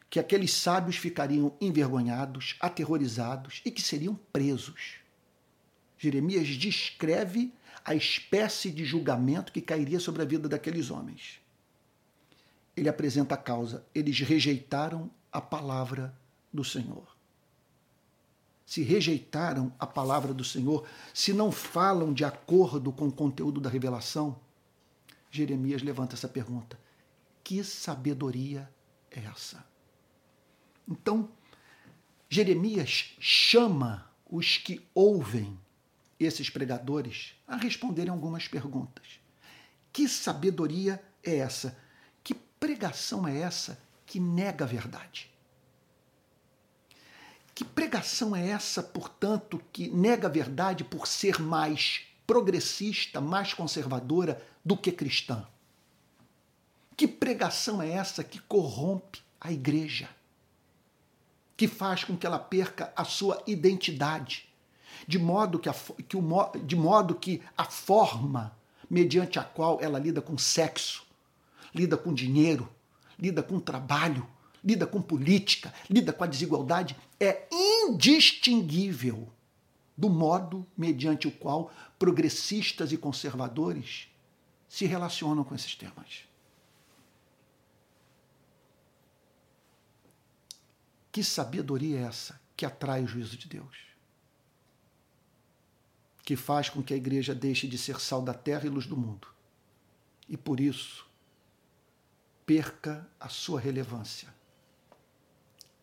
que 0.09 0.21
aqueles 0.21 0.53
sábios 0.53 0.97
ficariam 0.97 1.55
envergonhados, 1.61 2.57
aterrorizados 2.61 3.61
e 3.65 3.71
que 3.71 3.83
seriam 3.83 4.19
presos. 4.33 4.97
Jeremias 5.99 6.49
descreve 6.49 7.53
a 7.85 7.95
espécie 7.95 8.71
de 8.71 8.85
julgamento 8.85 9.53
que 9.53 9.61
cairia 9.61 10.01
sobre 10.01 10.23
a 10.23 10.25
vida 10.25 10.49
daqueles 10.49 10.91
homens. 10.91 11.41
Ele 12.77 12.89
apresenta 12.89 13.35
a 13.35 13.39
causa. 13.39 13.85
Eles 13.95 14.21
rejeitaram 14.21 15.11
a 15.33 15.41
palavra 15.41 16.17
do 16.53 16.65
Senhor 16.65 17.18
se 18.69 18.83
rejeitaram 18.83 19.73
a 19.79 19.87
palavra 19.87 20.35
do 20.35 20.45
Senhor, 20.45 20.87
se 21.15 21.33
não 21.33 21.51
falam 21.51 22.13
de 22.13 22.23
acordo 22.23 22.93
com 22.93 23.09
o 23.09 23.13
conteúdo 23.13 23.63
da 23.63 23.71
revelação, 23.71 24.39
Jeremias 25.31 25.81
levanta 25.81 26.15
essa 26.15 26.29
pergunta: 26.29 26.79
que 27.43 27.65
sabedoria 27.65 28.71
é 29.11 29.21
essa? 29.21 29.65
Então, 30.87 31.31
Jeremias 32.29 33.15
chama 33.19 34.07
os 34.31 34.59
que 34.59 34.87
ouvem 34.93 35.59
esses 36.21 36.51
pregadores 36.51 37.37
a 37.47 37.57
responderem 37.57 38.13
algumas 38.13 38.49
perguntas. 38.49 39.19
Que 39.91 40.07
sabedoria 40.07 41.03
é 41.25 41.39
essa? 41.39 41.75
Que 42.23 42.35
pregação 42.35 43.27
é 43.27 43.39
essa 43.39 43.81
que 44.05 44.21
nega 44.21 44.67
a 44.67 44.69
verdade? 44.69 45.31
Que 47.59 47.65
pregação 47.65 48.37
é 48.37 48.51
essa, 48.51 48.85
portanto, 48.85 49.61
que 49.73 49.89
nega 49.89 50.29
a 50.29 50.31
verdade 50.31 50.85
por 50.85 51.09
ser 51.09 51.41
mais 51.41 52.03
progressista, 52.25 53.21
mais 53.21 53.53
conservadora 53.53 54.41
do 54.65 54.77
que 54.77 54.93
cristã? 54.93 55.45
Que 56.97 57.09
pregação 57.09 57.83
é 57.83 57.91
essa 57.91 58.23
que 58.23 58.39
corrompe 58.39 59.21
a 59.41 59.51
igreja? 59.51 60.09
Que 61.57 61.67
faz 61.67 62.05
com 62.05 62.17
que 62.17 62.25
ela 62.25 62.39
perca 62.39 62.93
a 62.95 63.05
sua 63.05 63.43
identidade, 63.45 64.49
de 65.09 65.19
modo 65.19 65.59
que 65.59 65.69
a, 65.69 65.75
que 66.09 66.17
o, 66.17 66.53
de 66.65 66.77
modo 66.77 67.17
que 67.17 67.43
a 67.57 67.65
forma 67.65 68.57
mediante 68.89 69.37
a 69.37 69.43
qual 69.43 69.81
ela 69.81 69.99
lida 69.99 70.23
com 70.23 70.39
sexo, 70.39 71.05
lida 71.75 71.97
com 71.97 72.15
dinheiro, 72.15 72.69
lida 73.19 73.43
com 73.43 73.59
trabalho, 73.59 74.25
lida 74.69 74.87
com 74.87 75.01
política, 75.01 75.73
lida 75.89 76.13
com 76.13 76.25
a 76.25 76.27
desigualdade, 76.27 76.95
é 77.19 77.49
indistinguível 77.51 79.27
do 79.97 80.11
modo 80.11 80.67
mediante 80.77 81.27
o 81.27 81.33
qual 81.33 81.73
progressistas 81.99 82.93
e 82.93 82.99
conservadores 82.99 84.09
se 84.69 84.85
relacionam 84.85 85.43
com 85.43 85.55
esses 85.55 85.75
temas. 85.75 86.29
Que 91.11 91.25
sabedoria 91.25 92.01
é 92.01 92.03
essa 92.03 92.39
que 92.55 92.67
atrai 92.67 93.03
o 93.03 93.09
juízo 93.09 93.39
de 93.39 93.49
Deus? 93.49 93.89
Que 96.23 96.37
faz 96.37 96.69
com 96.69 96.83
que 96.83 96.93
a 96.93 96.97
igreja 96.97 97.35
deixe 97.35 97.67
de 97.67 97.79
ser 97.79 97.99
sal 97.99 98.21
da 98.21 98.35
terra 98.35 98.67
e 98.67 98.69
luz 98.69 98.85
do 98.85 98.99
mundo. 98.99 99.29
E 100.29 100.37
por 100.37 100.61
isso 100.61 101.09
perca 102.45 103.09
a 103.19 103.31
sua 103.31 103.59
relevância 103.59 104.37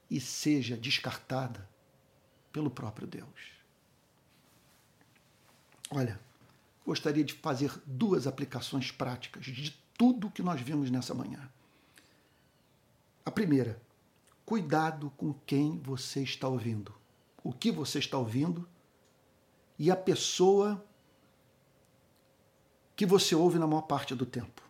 e 0.10 0.20
seja 0.20 0.78
descartada 0.78 1.68
pelo 2.52 2.70
próprio 2.70 3.08
Deus. 3.08 3.56
Olha, 5.92 6.20
gostaria 6.86 7.24
de 7.24 7.34
fazer 7.34 7.72
duas 7.86 8.28
aplicações 8.28 8.92
práticas 8.92 9.46
de 9.46 9.72
tudo 9.98 10.32
que 10.32 10.42
nós 10.42 10.62
vimos 10.62 10.90
nessa 10.90 11.14
manhã. 11.14 11.50
A 13.26 13.32
primeira, 13.32 13.82
cuidado 14.46 15.12
com 15.18 15.34
quem 15.46 15.80
você 15.80 16.22
está 16.22 16.48
ouvindo, 16.48 16.94
o 17.44 17.52
que 17.52 17.72
você 17.72 18.00
está 18.00 18.18
ouvindo 18.18 18.68
e 19.78 19.90
a 19.92 19.96
pessoa 19.96 20.84
que 22.96 23.06
você 23.06 23.36
ouve 23.36 23.60
na 23.60 23.68
maior 23.68 23.82
parte 23.82 24.16
do 24.16 24.26
tempo. 24.26 24.62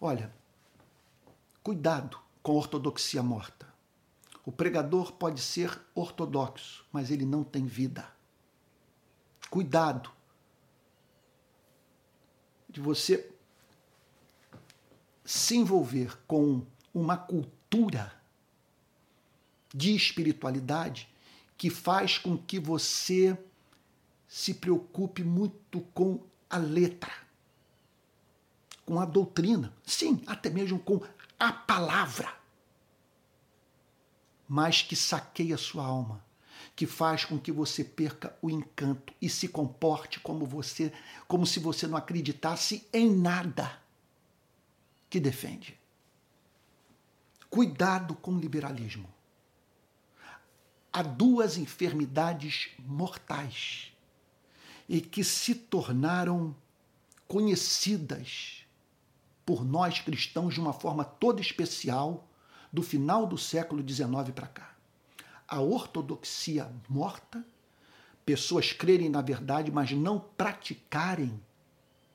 Olha, 0.00 0.32
cuidado 1.62 2.18
com 2.50 2.56
ortodoxia 2.56 3.22
morta. 3.22 3.72
O 4.44 4.50
pregador 4.50 5.12
pode 5.12 5.40
ser 5.40 5.80
ortodoxo, 5.94 6.84
mas 6.90 7.08
ele 7.08 7.24
não 7.24 7.44
tem 7.44 7.64
vida. 7.64 8.04
Cuidado 9.48 10.10
de 12.68 12.80
você 12.80 13.30
se 15.24 15.58
envolver 15.58 16.18
com 16.26 16.66
uma 16.92 17.16
cultura 17.16 18.20
de 19.72 19.94
espiritualidade 19.94 21.08
que 21.56 21.70
faz 21.70 22.18
com 22.18 22.36
que 22.36 22.58
você 22.58 23.38
se 24.26 24.54
preocupe 24.54 25.22
muito 25.22 25.82
com 25.94 26.20
a 26.48 26.56
letra, 26.56 27.12
com 28.84 28.98
a 28.98 29.04
doutrina, 29.04 29.72
sim, 29.86 30.20
até 30.26 30.50
mesmo 30.50 30.80
com 30.80 31.00
a 31.38 31.52
palavra, 31.52 32.39
mas 34.50 34.82
que 34.82 34.96
saqueia 34.96 35.56
sua 35.56 35.84
alma, 35.84 36.24
que 36.74 36.84
faz 36.84 37.24
com 37.24 37.38
que 37.38 37.52
você 37.52 37.84
perca 37.84 38.36
o 38.42 38.50
encanto 38.50 39.14
e 39.22 39.28
se 39.28 39.46
comporte 39.46 40.18
como 40.18 40.44
você, 40.44 40.92
como 41.28 41.46
se 41.46 41.60
você 41.60 41.86
não 41.86 41.96
acreditasse 41.96 42.84
em 42.92 43.14
nada 43.14 43.80
que 45.08 45.20
defende. 45.20 45.78
Cuidado 47.48 48.16
com 48.16 48.32
o 48.32 48.40
liberalismo. 48.40 49.08
Há 50.92 51.02
duas 51.02 51.56
enfermidades 51.56 52.70
mortais 52.80 53.92
e 54.88 55.00
que 55.00 55.22
se 55.22 55.54
tornaram 55.54 56.56
conhecidas 57.28 58.64
por 59.46 59.64
nós 59.64 60.00
cristãos 60.00 60.54
de 60.54 60.60
uma 60.60 60.72
forma 60.72 61.04
toda 61.04 61.40
especial 61.40 62.26
do 62.72 62.82
final 62.82 63.26
do 63.26 63.36
século 63.36 63.86
XIX 63.86 64.30
para 64.34 64.46
cá. 64.46 64.74
A 65.46 65.60
ortodoxia 65.60 66.70
morta, 66.88 67.44
pessoas 68.24 68.72
crerem 68.72 69.08
na 69.08 69.20
verdade, 69.20 69.70
mas 69.70 69.90
não 69.92 70.20
praticarem 70.20 71.40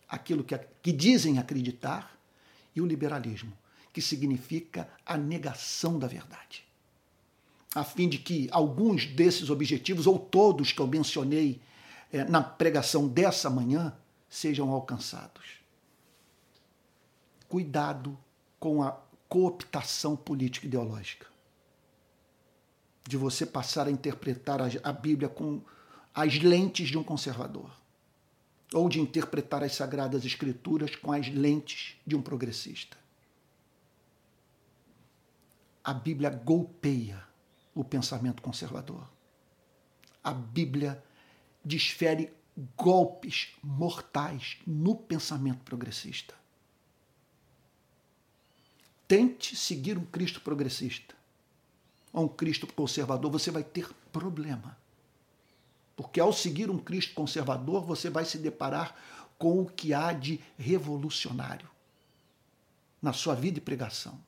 aquilo 0.07 0.43
que, 0.43 0.57
que 0.81 0.91
dizem 0.91 1.37
acreditar, 1.37 2.15
e 2.75 2.81
o 2.81 2.85
liberalismo, 2.85 3.53
que 3.93 4.01
significa 4.01 4.89
a 5.05 5.17
negação 5.17 5.97
da 5.97 6.07
verdade. 6.07 6.65
A 7.73 7.83
fim 7.83 8.07
de 8.07 8.17
que 8.17 8.49
alguns 8.51 9.05
desses 9.05 9.49
objetivos, 9.49 10.07
ou 10.07 10.19
todos 10.19 10.71
que 10.71 10.79
eu 10.79 10.87
mencionei 10.87 11.61
é, 12.11 12.23
na 12.25 12.41
pregação 12.41 13.07
dessa 13.07 13.49
manhã, 13.49 13.93
sejam 14.29 14.71
alcançados 14.71 15.65
cuidado 17.47 18.17
com 18.59 18.83
a 18.83 18.91
cooptação 19.27 20.15
política 20.15 20.65
ideológica. 20.67 21.27
De 23.07 23.17
você 23.17 23.45
passar 23.45 23.87
a 23.87 23.91
interpretar 23.91 24.59
a 24.61 24.93
Bíblia 24.93 25.29
com 25.29 25.61
as 26.13 26.39
lentes 26.39 26.87
de 26.89 26.97
um 26.97 27.03
conservador. 27.03 27.69
ou 28.73 28.89
de 28.89 28.99
interpretar 28.99 29.63
as 29.63 29.75
Sagradas 29.75 30.25
Escrituras 30.25 30.95
com 30.95 31.11
as 31.11 31.27
lentes 31.29 31.95
de 32.05 32.15
um 32.15 32.21
progressista. 32.21 32.97
A 35.83 35.93
Bíblia 35.93 36.29
golpeia 36.29 37.23
o 37.73 37.83
pensamento 37.83 38.41
conservador. 38.41 39.07
A 40.23 40.33
Bíblia 40.33 41.01
desfere 41.63 42.33
golpes 42.75 43.49
mortais 43.63 44.57
no 44.65 44.95
pensamento 44.95 45.63
progressista. 45.63 46.33
Tente 49.07 49.55
seguir 49.55 49.97
um 49.97 50.05
Cristo 50.05 50.41
progressista 50.41 51.15
ou 52.11 52.25
um 52.25 52.27
Cristo 52.27 52.65
conservador, 52.65 53.31
você 53.31 53.51
vai 53.51 53.63
ter 53.63 53.89
problema. 54.11 54.77
Porque 55.95 56.19
ao 56.19 56.33
seguir 56.33 56.69
um 56.69 56.77
Cristo 56.77 57.13
conservador, 57.13 57.83
você 57.83 58.09
vai 58.09 58.25
se 58.25 58.37
deparar 58.37 58.95
com 59.37 59.61
o 59.61 59.65
que 59.65 59.93
há 59.93 60.13
de 60.13 60.39
revolucionário 60.57 61.69
na 63.01 63.13
sua 63.13 63.35
vida 63.35 63.59
e 63.59 63.61
pregação. 63.61 64.19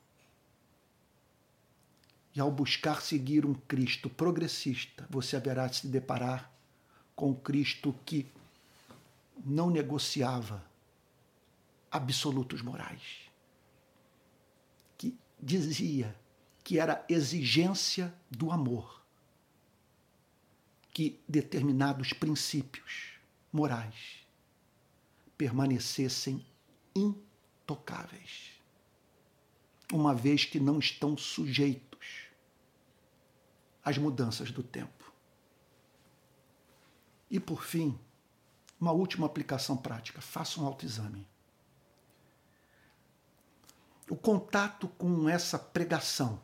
E 2.34 2.40
ao 2.40 2.50
buscar 2.50 3.02
seguir 3.02 3.44
um 3.44 3.54
Cristo 3.54 4.08
progressista, 4.08 5.06
você 5.10 5.34
haverá 5.36 5.66
de 5.66 5.76
se 5.76 5.86
deparar 5.88 6.52
com 7.16 7.30
um 7.30 7.34
Cristo 7.34 7.94
que 8.06 8.26
não 9.44 9.70
negociava 9.70 10.64
absolutos 11.90 12.62
morais, 12.62 13.27
dizia 15.40 16.16
que 16.62 16.78
era 16.78 17.04
exigência 17.08 18.14
do 18.30 18.50
amor 18.50 19.02
que 20.92 21.22
determinados 21.28 22.12
princípios 22.12 23.12
morais 23.52 24.26
permanecessem 25.36 26.44
intocáveis, 26.94 28.50
uma 29.92 30.12
vez 30.12 30.44
que 30.44 30.58
não 30.58 30.80
estão 30.80 31.16
sujeitos 31.16 32.26
às 33.84 33.96
mudanças 33.96 34.50
do 34.50 34.62
tempo. 34.62 35.12
E 37.30 37.38
por 37.38 37.64
fim, 37.64 37.98
uma 38.80 38.92
última 38.92 39.26
aplicação 39.26 39.76
prática: 39.76 40.20
faça 40.20 40.60
um 40.60 40.66
autoexame. 40.66 41.26
O 44.08 44.16
contato 44.16 44.88
com 44.88 45.28
essa 45.28 45.58
pregação 45.58 46.40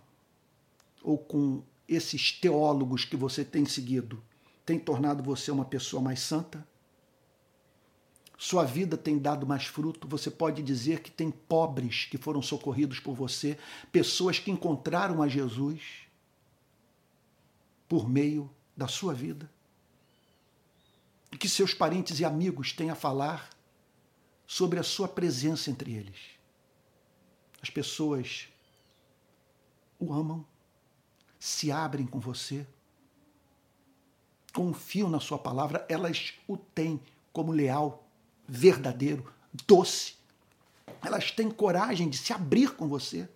ou 1.03 1.17
com 1.17 1.63
esses 1.89 2.33
teólogos 2.33 3.05
que 3.05 3.17
você 3.17 3.45
tem 3.45 3.65
seguido 3.65 4.23
tem 4.65 4.79
tornado 4.79 5.23
você 5.23 5.51
uma 5.51 5.65
pessoa 5.65 6.03
mais 6.03 6.21
santa? 6.21 6.67
Sua 8.37 8.65
vida 8.65 8.97
tem 8.97 9.19
dado 9.19 9.47
mais 9.47 9.65
fruto? 9.65 10.09
Você 10.09 10.31
pode 10.31 10.63
dizer 10.63 11.01
que 11.01 11.11
tem 11.11 11.31
pobres 11.31 12.07
que 12.07 12.19
foram 12.19 12.43
socorridos 12.43 13.01
por 13.01 13.15
você, 13.15 13.57
pessoas 13.93 14.39
que 14.39 14.51
encontraram 14.51 15.23
a 15.23 15.29
Jesus 15.29 16.07
por 17.89 18.09
meio 18.09 18.51
da 18.77 18.89
sua 18.89 19.15
vida? 19.15 19.51
E 21.31 21.37
que 21.39 21.49
seus 21.49 21.73
parentes 21.73 22.21
e 22.21 22.25
amigos 22.25 22.73
têm 22.73 22.91
a 22.91 22.95
falar 22.95 23.51
sobre 24.47 24.79
a 24.79 24.83
sua 24.83 25.09
presença 25.09 25.71
entre 25.71 25.95
eles. 25.95 26.34
As 27.65 27.71
pessoas 27.71 28.49
o 29.99 30.13
amam, 30.13 30.45
se 31.41 31.73
abrem 31.73 32.07
com 32.07 32.21
você, 32.21 32.67
confiam 34.53 35.09
na 35.09 35.19
sua 35.19 35.39
palavra, 35.39 35.87
elas 35.89 36.35
o 36.47 36.59
têm 36.59 37.01
como 37.33 37.53
leal, 37.53 38.07
verdadeiro, 38.47 39.33
doce. 39.67 40.17
Elas 41.03 41.31
têm 41.31 41.51
coragem 41.51 42.11
de 42.11 42.19
se 42.19 42.35
abrir 42.35 42.77
com 42.77 42.87
você. 42.87 43.27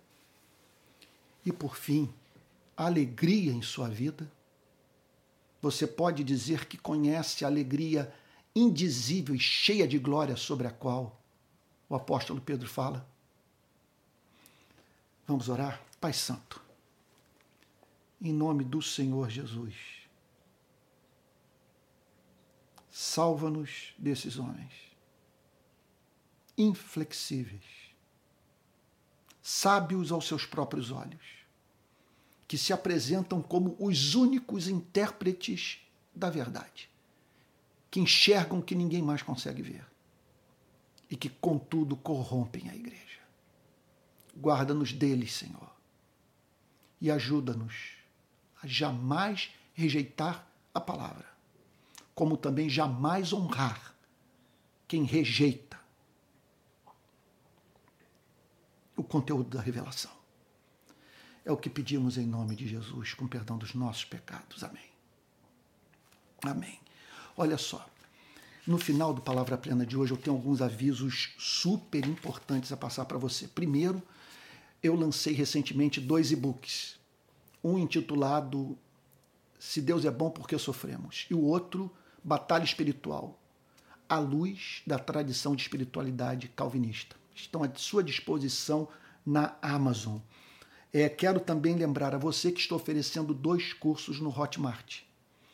E 1.43 1.51
por 1.51 1.75
fim, 1.75 2.07
alegria 2.77 3.51
em 3.51 3.63
sua 3.63 3.89
vida. 3.89 4.31
Você 5.59 5.87
pode 5.87 6.23
dizer 6.23 6.67
que 6.67 6.77
conhece 6.77 7.43
a 7.43 7.47
alegria 7.47 8.13
indizível 8.55 9.33
e 9.33 9.39
cheia 9.39 9.87
de 9.87 9.97
glória 9.97 10.35
sobre 10.35 10.67
a 10.67 10.71
qual 10.71 11.19
o 11.89 11.95
apóstolo 11.95 12.39
Pedro 12.39 12.69
fala. 12.69 13.09
Vamos 15.29 15.47
orar? 15.47 15.79
Pai 16.01 16.11
Santo, 16.11 16.59
em 18.19 18.33
nome 18.33 18.63
do 18.63 18.81
Senhor 18.81 19.29
Jesus 19.29 19.75
Salva-nos 22.89 23.93
desses 23.95 24.39
homens 24.39 24.73
inflexíveis, 26.57 27.61
sábios 29.39 30.11
aos 30.11 30.27
seus 30.27 30.47
próprios 30.47 30.89
olhos, 30.89 31.21
que 32.47 32.57
se 32.57 32.73
apresentam 32.73 33.39
como 33.39 33.77
os 33.79 34.15
únicos 34.15 34.67
intérpretes 34.67 35.79
da 36.13 36.31
verdade, 36.31 36.89
que 37.91 37.99
enxergam 37.99 38.63
que 38.63 38.73
ninguém 38.73 39.03
mais 39.03 39.21
consegue 39.21 39.61
ver 39.61 39.85
e 41.07 41.15
que, 41.15 41.29
contudo, 41.29 41.95
corrompem 41.95 42.67
a 42.67 42.75
igreja. 42.75 43.18
Guarda-nos 44.39 44.93
deles, 44.93 45.33
Senhor, 45.33 45.69
e 47.01 47.11
ajuda-nos 47.11 47.97
a 48.61 48.67
jamais 48.67 49.51
rejeitar 49.73 50.47
a 50.73 50.79
palavra 50.79 51.39
como 52.19 52.35
também 52.35 52.69
jamais 52.69 53.31
honrar 53.31 53.95
quem 54.85 55.05
rejeita 55.05 55.79
o 58.97 59.01
conteúdo 59.01 59.55
da 59.55 59.61
revelação. 59.61 60.11
É 61.45 61.51
o 61.53 61.55
que 61.55 61.69
pedimos 61.69 62.17
em 62.17 62.25
nome 62.25 62.57
de 62.57 62.67
Jesus, 62.67 63.13
com 63.13 63.25
perdão 63.25 63.57
dos 63.57 63.73
nossos 63.73 64.03
pecados. 64.03 64.65
Amém. 64.65 64.89
Amém. 66.43 66.77
Olha 67.37 67.57
só, 67.57 67.89
no 68.67 68.77
final 68.77 69.13
do 69.13 69.21
Palavra 69.21 69.57
Plena 69.57 69.85
de 69.85 69.95
hoje 69.95 70.11
eu 70.11 70.17
tenho 70.17 70.35
alguns 70.35 70.61
avisos 70.61 71.33
super 71.39 72.05
importantes 72.05 72.73
a 72.73 72.75
passar 72.75 73.05
para 73.05 73.17
você. 73.17 73.47
Primeiro, 73.47 74.03
eu 74.81 74.95
lancei 74.95 75.33
recentemente 75.33 75.99
dois 75.99 76.31
e-books. 76.31 76.97
Um 77.63 77.77
intitulado 77.77 78.77
Se 79.59 79.81
Deus 79.81 80.05
é 80.05 80.11
Bom 80.11 80.29
Porque 80.29 80.57
Sofremos, 80.57 81.27
e 81.29 81.33
o 81.33 81.41
outro, 81.41 81.91
Batalha 82.23 82.63
Espiritual, 82.63 83.37
à 84.07 84.17
luz 84.17 84.81
da 84.87 84.97
tradição 84.97 85.55
de 85.55 85.61
espiritualidade 85.61 86.47
calvinista. 86.49 87.15
Estão 87.35 87.63
à 87.63 87.69
sua 87.75 88.03
disposição 88.03 88.87
na 89.25 89.55
Amazon. 89.61 90.17
É, 90.91 91.07
quero 91.07 91.39
também 91.39 91.75
lembrar 91.75 92.15
a 92.15 92.17
você 92.17 92.51
que 92.51 92.59
estou 92.59 92.77
oferecendo 92.77 93.33
dois 93.33 93.73
cursos 93.73 94.19
no 94.19 94.29
Hotmart. 94.29 95.01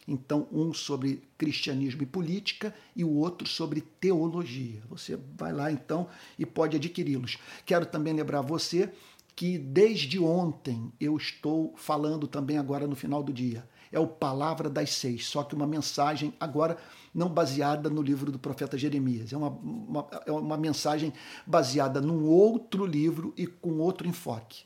Então, 0.07 0.47
um 0.51 0.71
sobre 0.71 1.23
cristianismo 1.37 2.03
e 2.03 2.05
política 2.05 2.73
e 2.95 3.03
o 3.03 3.11
outro 3.11 3.47
sobre 3.47 3.81
teologia. 3.81 4.81
Você 4.87 5.17
vai 5.35 5.51
lá 5.51 5.71
então 5.71 6.07
e 6.37 6.45
pode 6.45 6.77
adquiri-los. 6.77 7.37
Quero 7.65 7.85
também 7.85 8.13
lembrar 8.13 8.39
a 8.39 8.43
você 8.43 8.93
que 9.35 9.57
desde 9.57 10.17
ontem 10.19 10.93
eu 10.99 11.17
estou 11.17 11.73
falando 11.75 12.27
também 12.27 12.57
agora 12.57 12.87
no 12.87 12.95
final 12.95 13.21
do 13.21 13.33
dia 13.33 13.67
é 13.91 13.99
o 13.99 14.07
Palavra 14.07 14.69
das 14.69 14.93
Seis, 14.93 15.25
só 15.25 15.43
que 15.43 15.55
uma 15.55 15.65
mensagem 15.65 16.33
agora 16.39 16.77
não 17.13 17.29
baseada 17.29 17.89
no 17.89 18.01
livro 18.01 18.31
do 18.31 18.37
profeta 18.37 18.77
Jeremias, 18.77 19.31
é 19.31 19.37
uma, 19.37 19.49
uma, 19.49 20.07
é 20.25 20.31
uma 20.31 20.57
mensagem 20.57 21.13
baseada 21.45 22.01
num 22.01 22.25
outro 22.25 22.85
livro 22.85 23.33
e 23.37 23.47
com 23.47 23.79
outro 23.79 24.07
enfoque, 24.07 24.63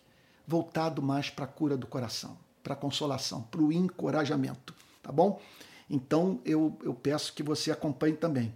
voltado 0.48 1.02
mais 1.02 1.30
para 1.30 1.46
a 1.46 1.48
cura 1.48 1.78
do 1.78 1.86
coração, 1.86 2.38
para 2.64 2.74
a 2.74 2.78
consolação, 2.78 3.44
para 3.44 3.62
o 3.62 3.72
encorajamento, 3.72 4.74
tá 5.04 5.12
bom? 5.12 5.40
Então 5.90 6.40
eu, 6.44 6.78
eu 6.84 6.94
peço 6.94 7.34
que 7.34 7.44
você 7.44 7.72
acompanhe 7.72 8.16
também. 8.16 8.54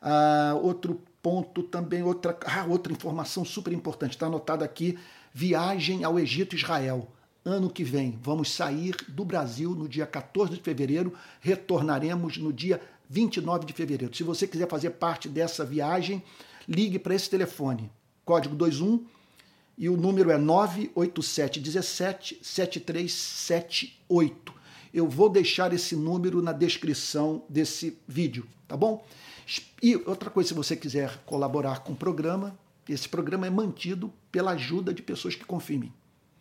Ah, 0.00 0.58
outro 0.62 1.00
ponto 1.22 1.62
também, 1.62 2.02
outra, 2.02 2.38
ah, 2.46 2.66
outra 2.68 2.92
informação 2.92 3.44
super 3.44 3.72
importante, 3.72 4.12
está 4.12 4.26
anotado 4.26 4.62
aqui: 4.62 4.98
viagem 5.34 6.04
ao 6.04 6.18
Egito 6.18 6.54
e 6.54 6.58
Israel 6.58 7.06
ano 7.44 7.68
que 7.68 7.84
vem. 7.84 8.18
Vamos 8.22 8.52
sair 8.52 8.96
do 9.08 9.24
Brasil 9.24 9.72
no 9.72 9.88
dia 9.88 10.06
14 10.06 10.54
de 10.54 10.62
fevereiro, 10.62 11.12
retornaremos 11.40 12.38
no 12.38 12.52
dia 12.52 12.80
29 13.10 13.66
de 13.66 13.72
fevereiro. 13.72 14.16
Se 14.16 14.22
você 14.22 14.46
quiser 14.46 14.68
fazer 14.68 14.90
parte 14.90 15.28
dessa 15.28 15.64
viagem, 15.64 16.22
ligue 16.68 16.96
para 16.98 17.14
esse 17.14 17.28
telefone, 17.28 17.90
código 18.24 18.56
21 18.56 19.04
e 19.76 19.88
o 19.88 19.96
número 19.96 20.30
é 20.30 20.38
98717 20.38 22.38
7378. 22.40 24.54
Eu 24.94 25.08
vou 25.08 25.28
deixar 25.28 25.72
esse 25.72 25.96
número 25.96 26.40
na 26.40 26.52
descrição 26.52 27.42
desse 27.48 27.98
vídeo, 28.06 28.46
tá 28.68 28.76
bom? 28.76 29.04
E 29.82 29.96
outra 29.96 30.30
coisa, 30.30 30.50
se 30.50 30.54
você 30.54 30.76
quiser 30.76 31.18
colaborar 31.26 31.80
com 31.80 31.92
o 31.92 31.96
programa, 31.96 32.56
esse 32.92 33.08
programa 33.08 33.46
é 33.46 33.50
mantido 33.50 34.12
pela 34.30 34.52
ajuda 34.52 34.92
de 34.92 35.02
pessoas 35.02 35.34
que 35.34 35.44
confiam 35.44 35.76
em 35.76 35.80
mim 35.80 35.92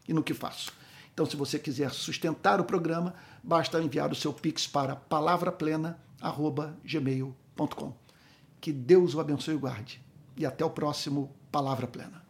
e 0.07 0.13
no 0.13 0.23
que 0.23 0.33
faço. 0.33 0.71
Então, 1.13 1.25
se 1.25 1.35
você 1.35 1.59
quiser 1.59 1.91
sustentar 1.91 2.59
o 2.59 2.65
programa, 2.65 3.13
basta 3.43 3.79
enviar 3.81 4.11
o 4.11 4.15
seu 4.15 4.33
Pix 4.33 4.65
para 4.65 4.95
palavraplena.gmail.com. 4.95 7.93
Que 8.59 8.73
Deus 8.73 9.13
o 9.13 9.19
abençoe 9.19 9.53
e 9.53 9.57
guarde. 9.57 10.01
E 10.35 10.43
até 10.45 10.65
o 10.65 10.71
próximo 10.71 11.31
Palavra 11.51 11.85
Plena. 11.85 12.22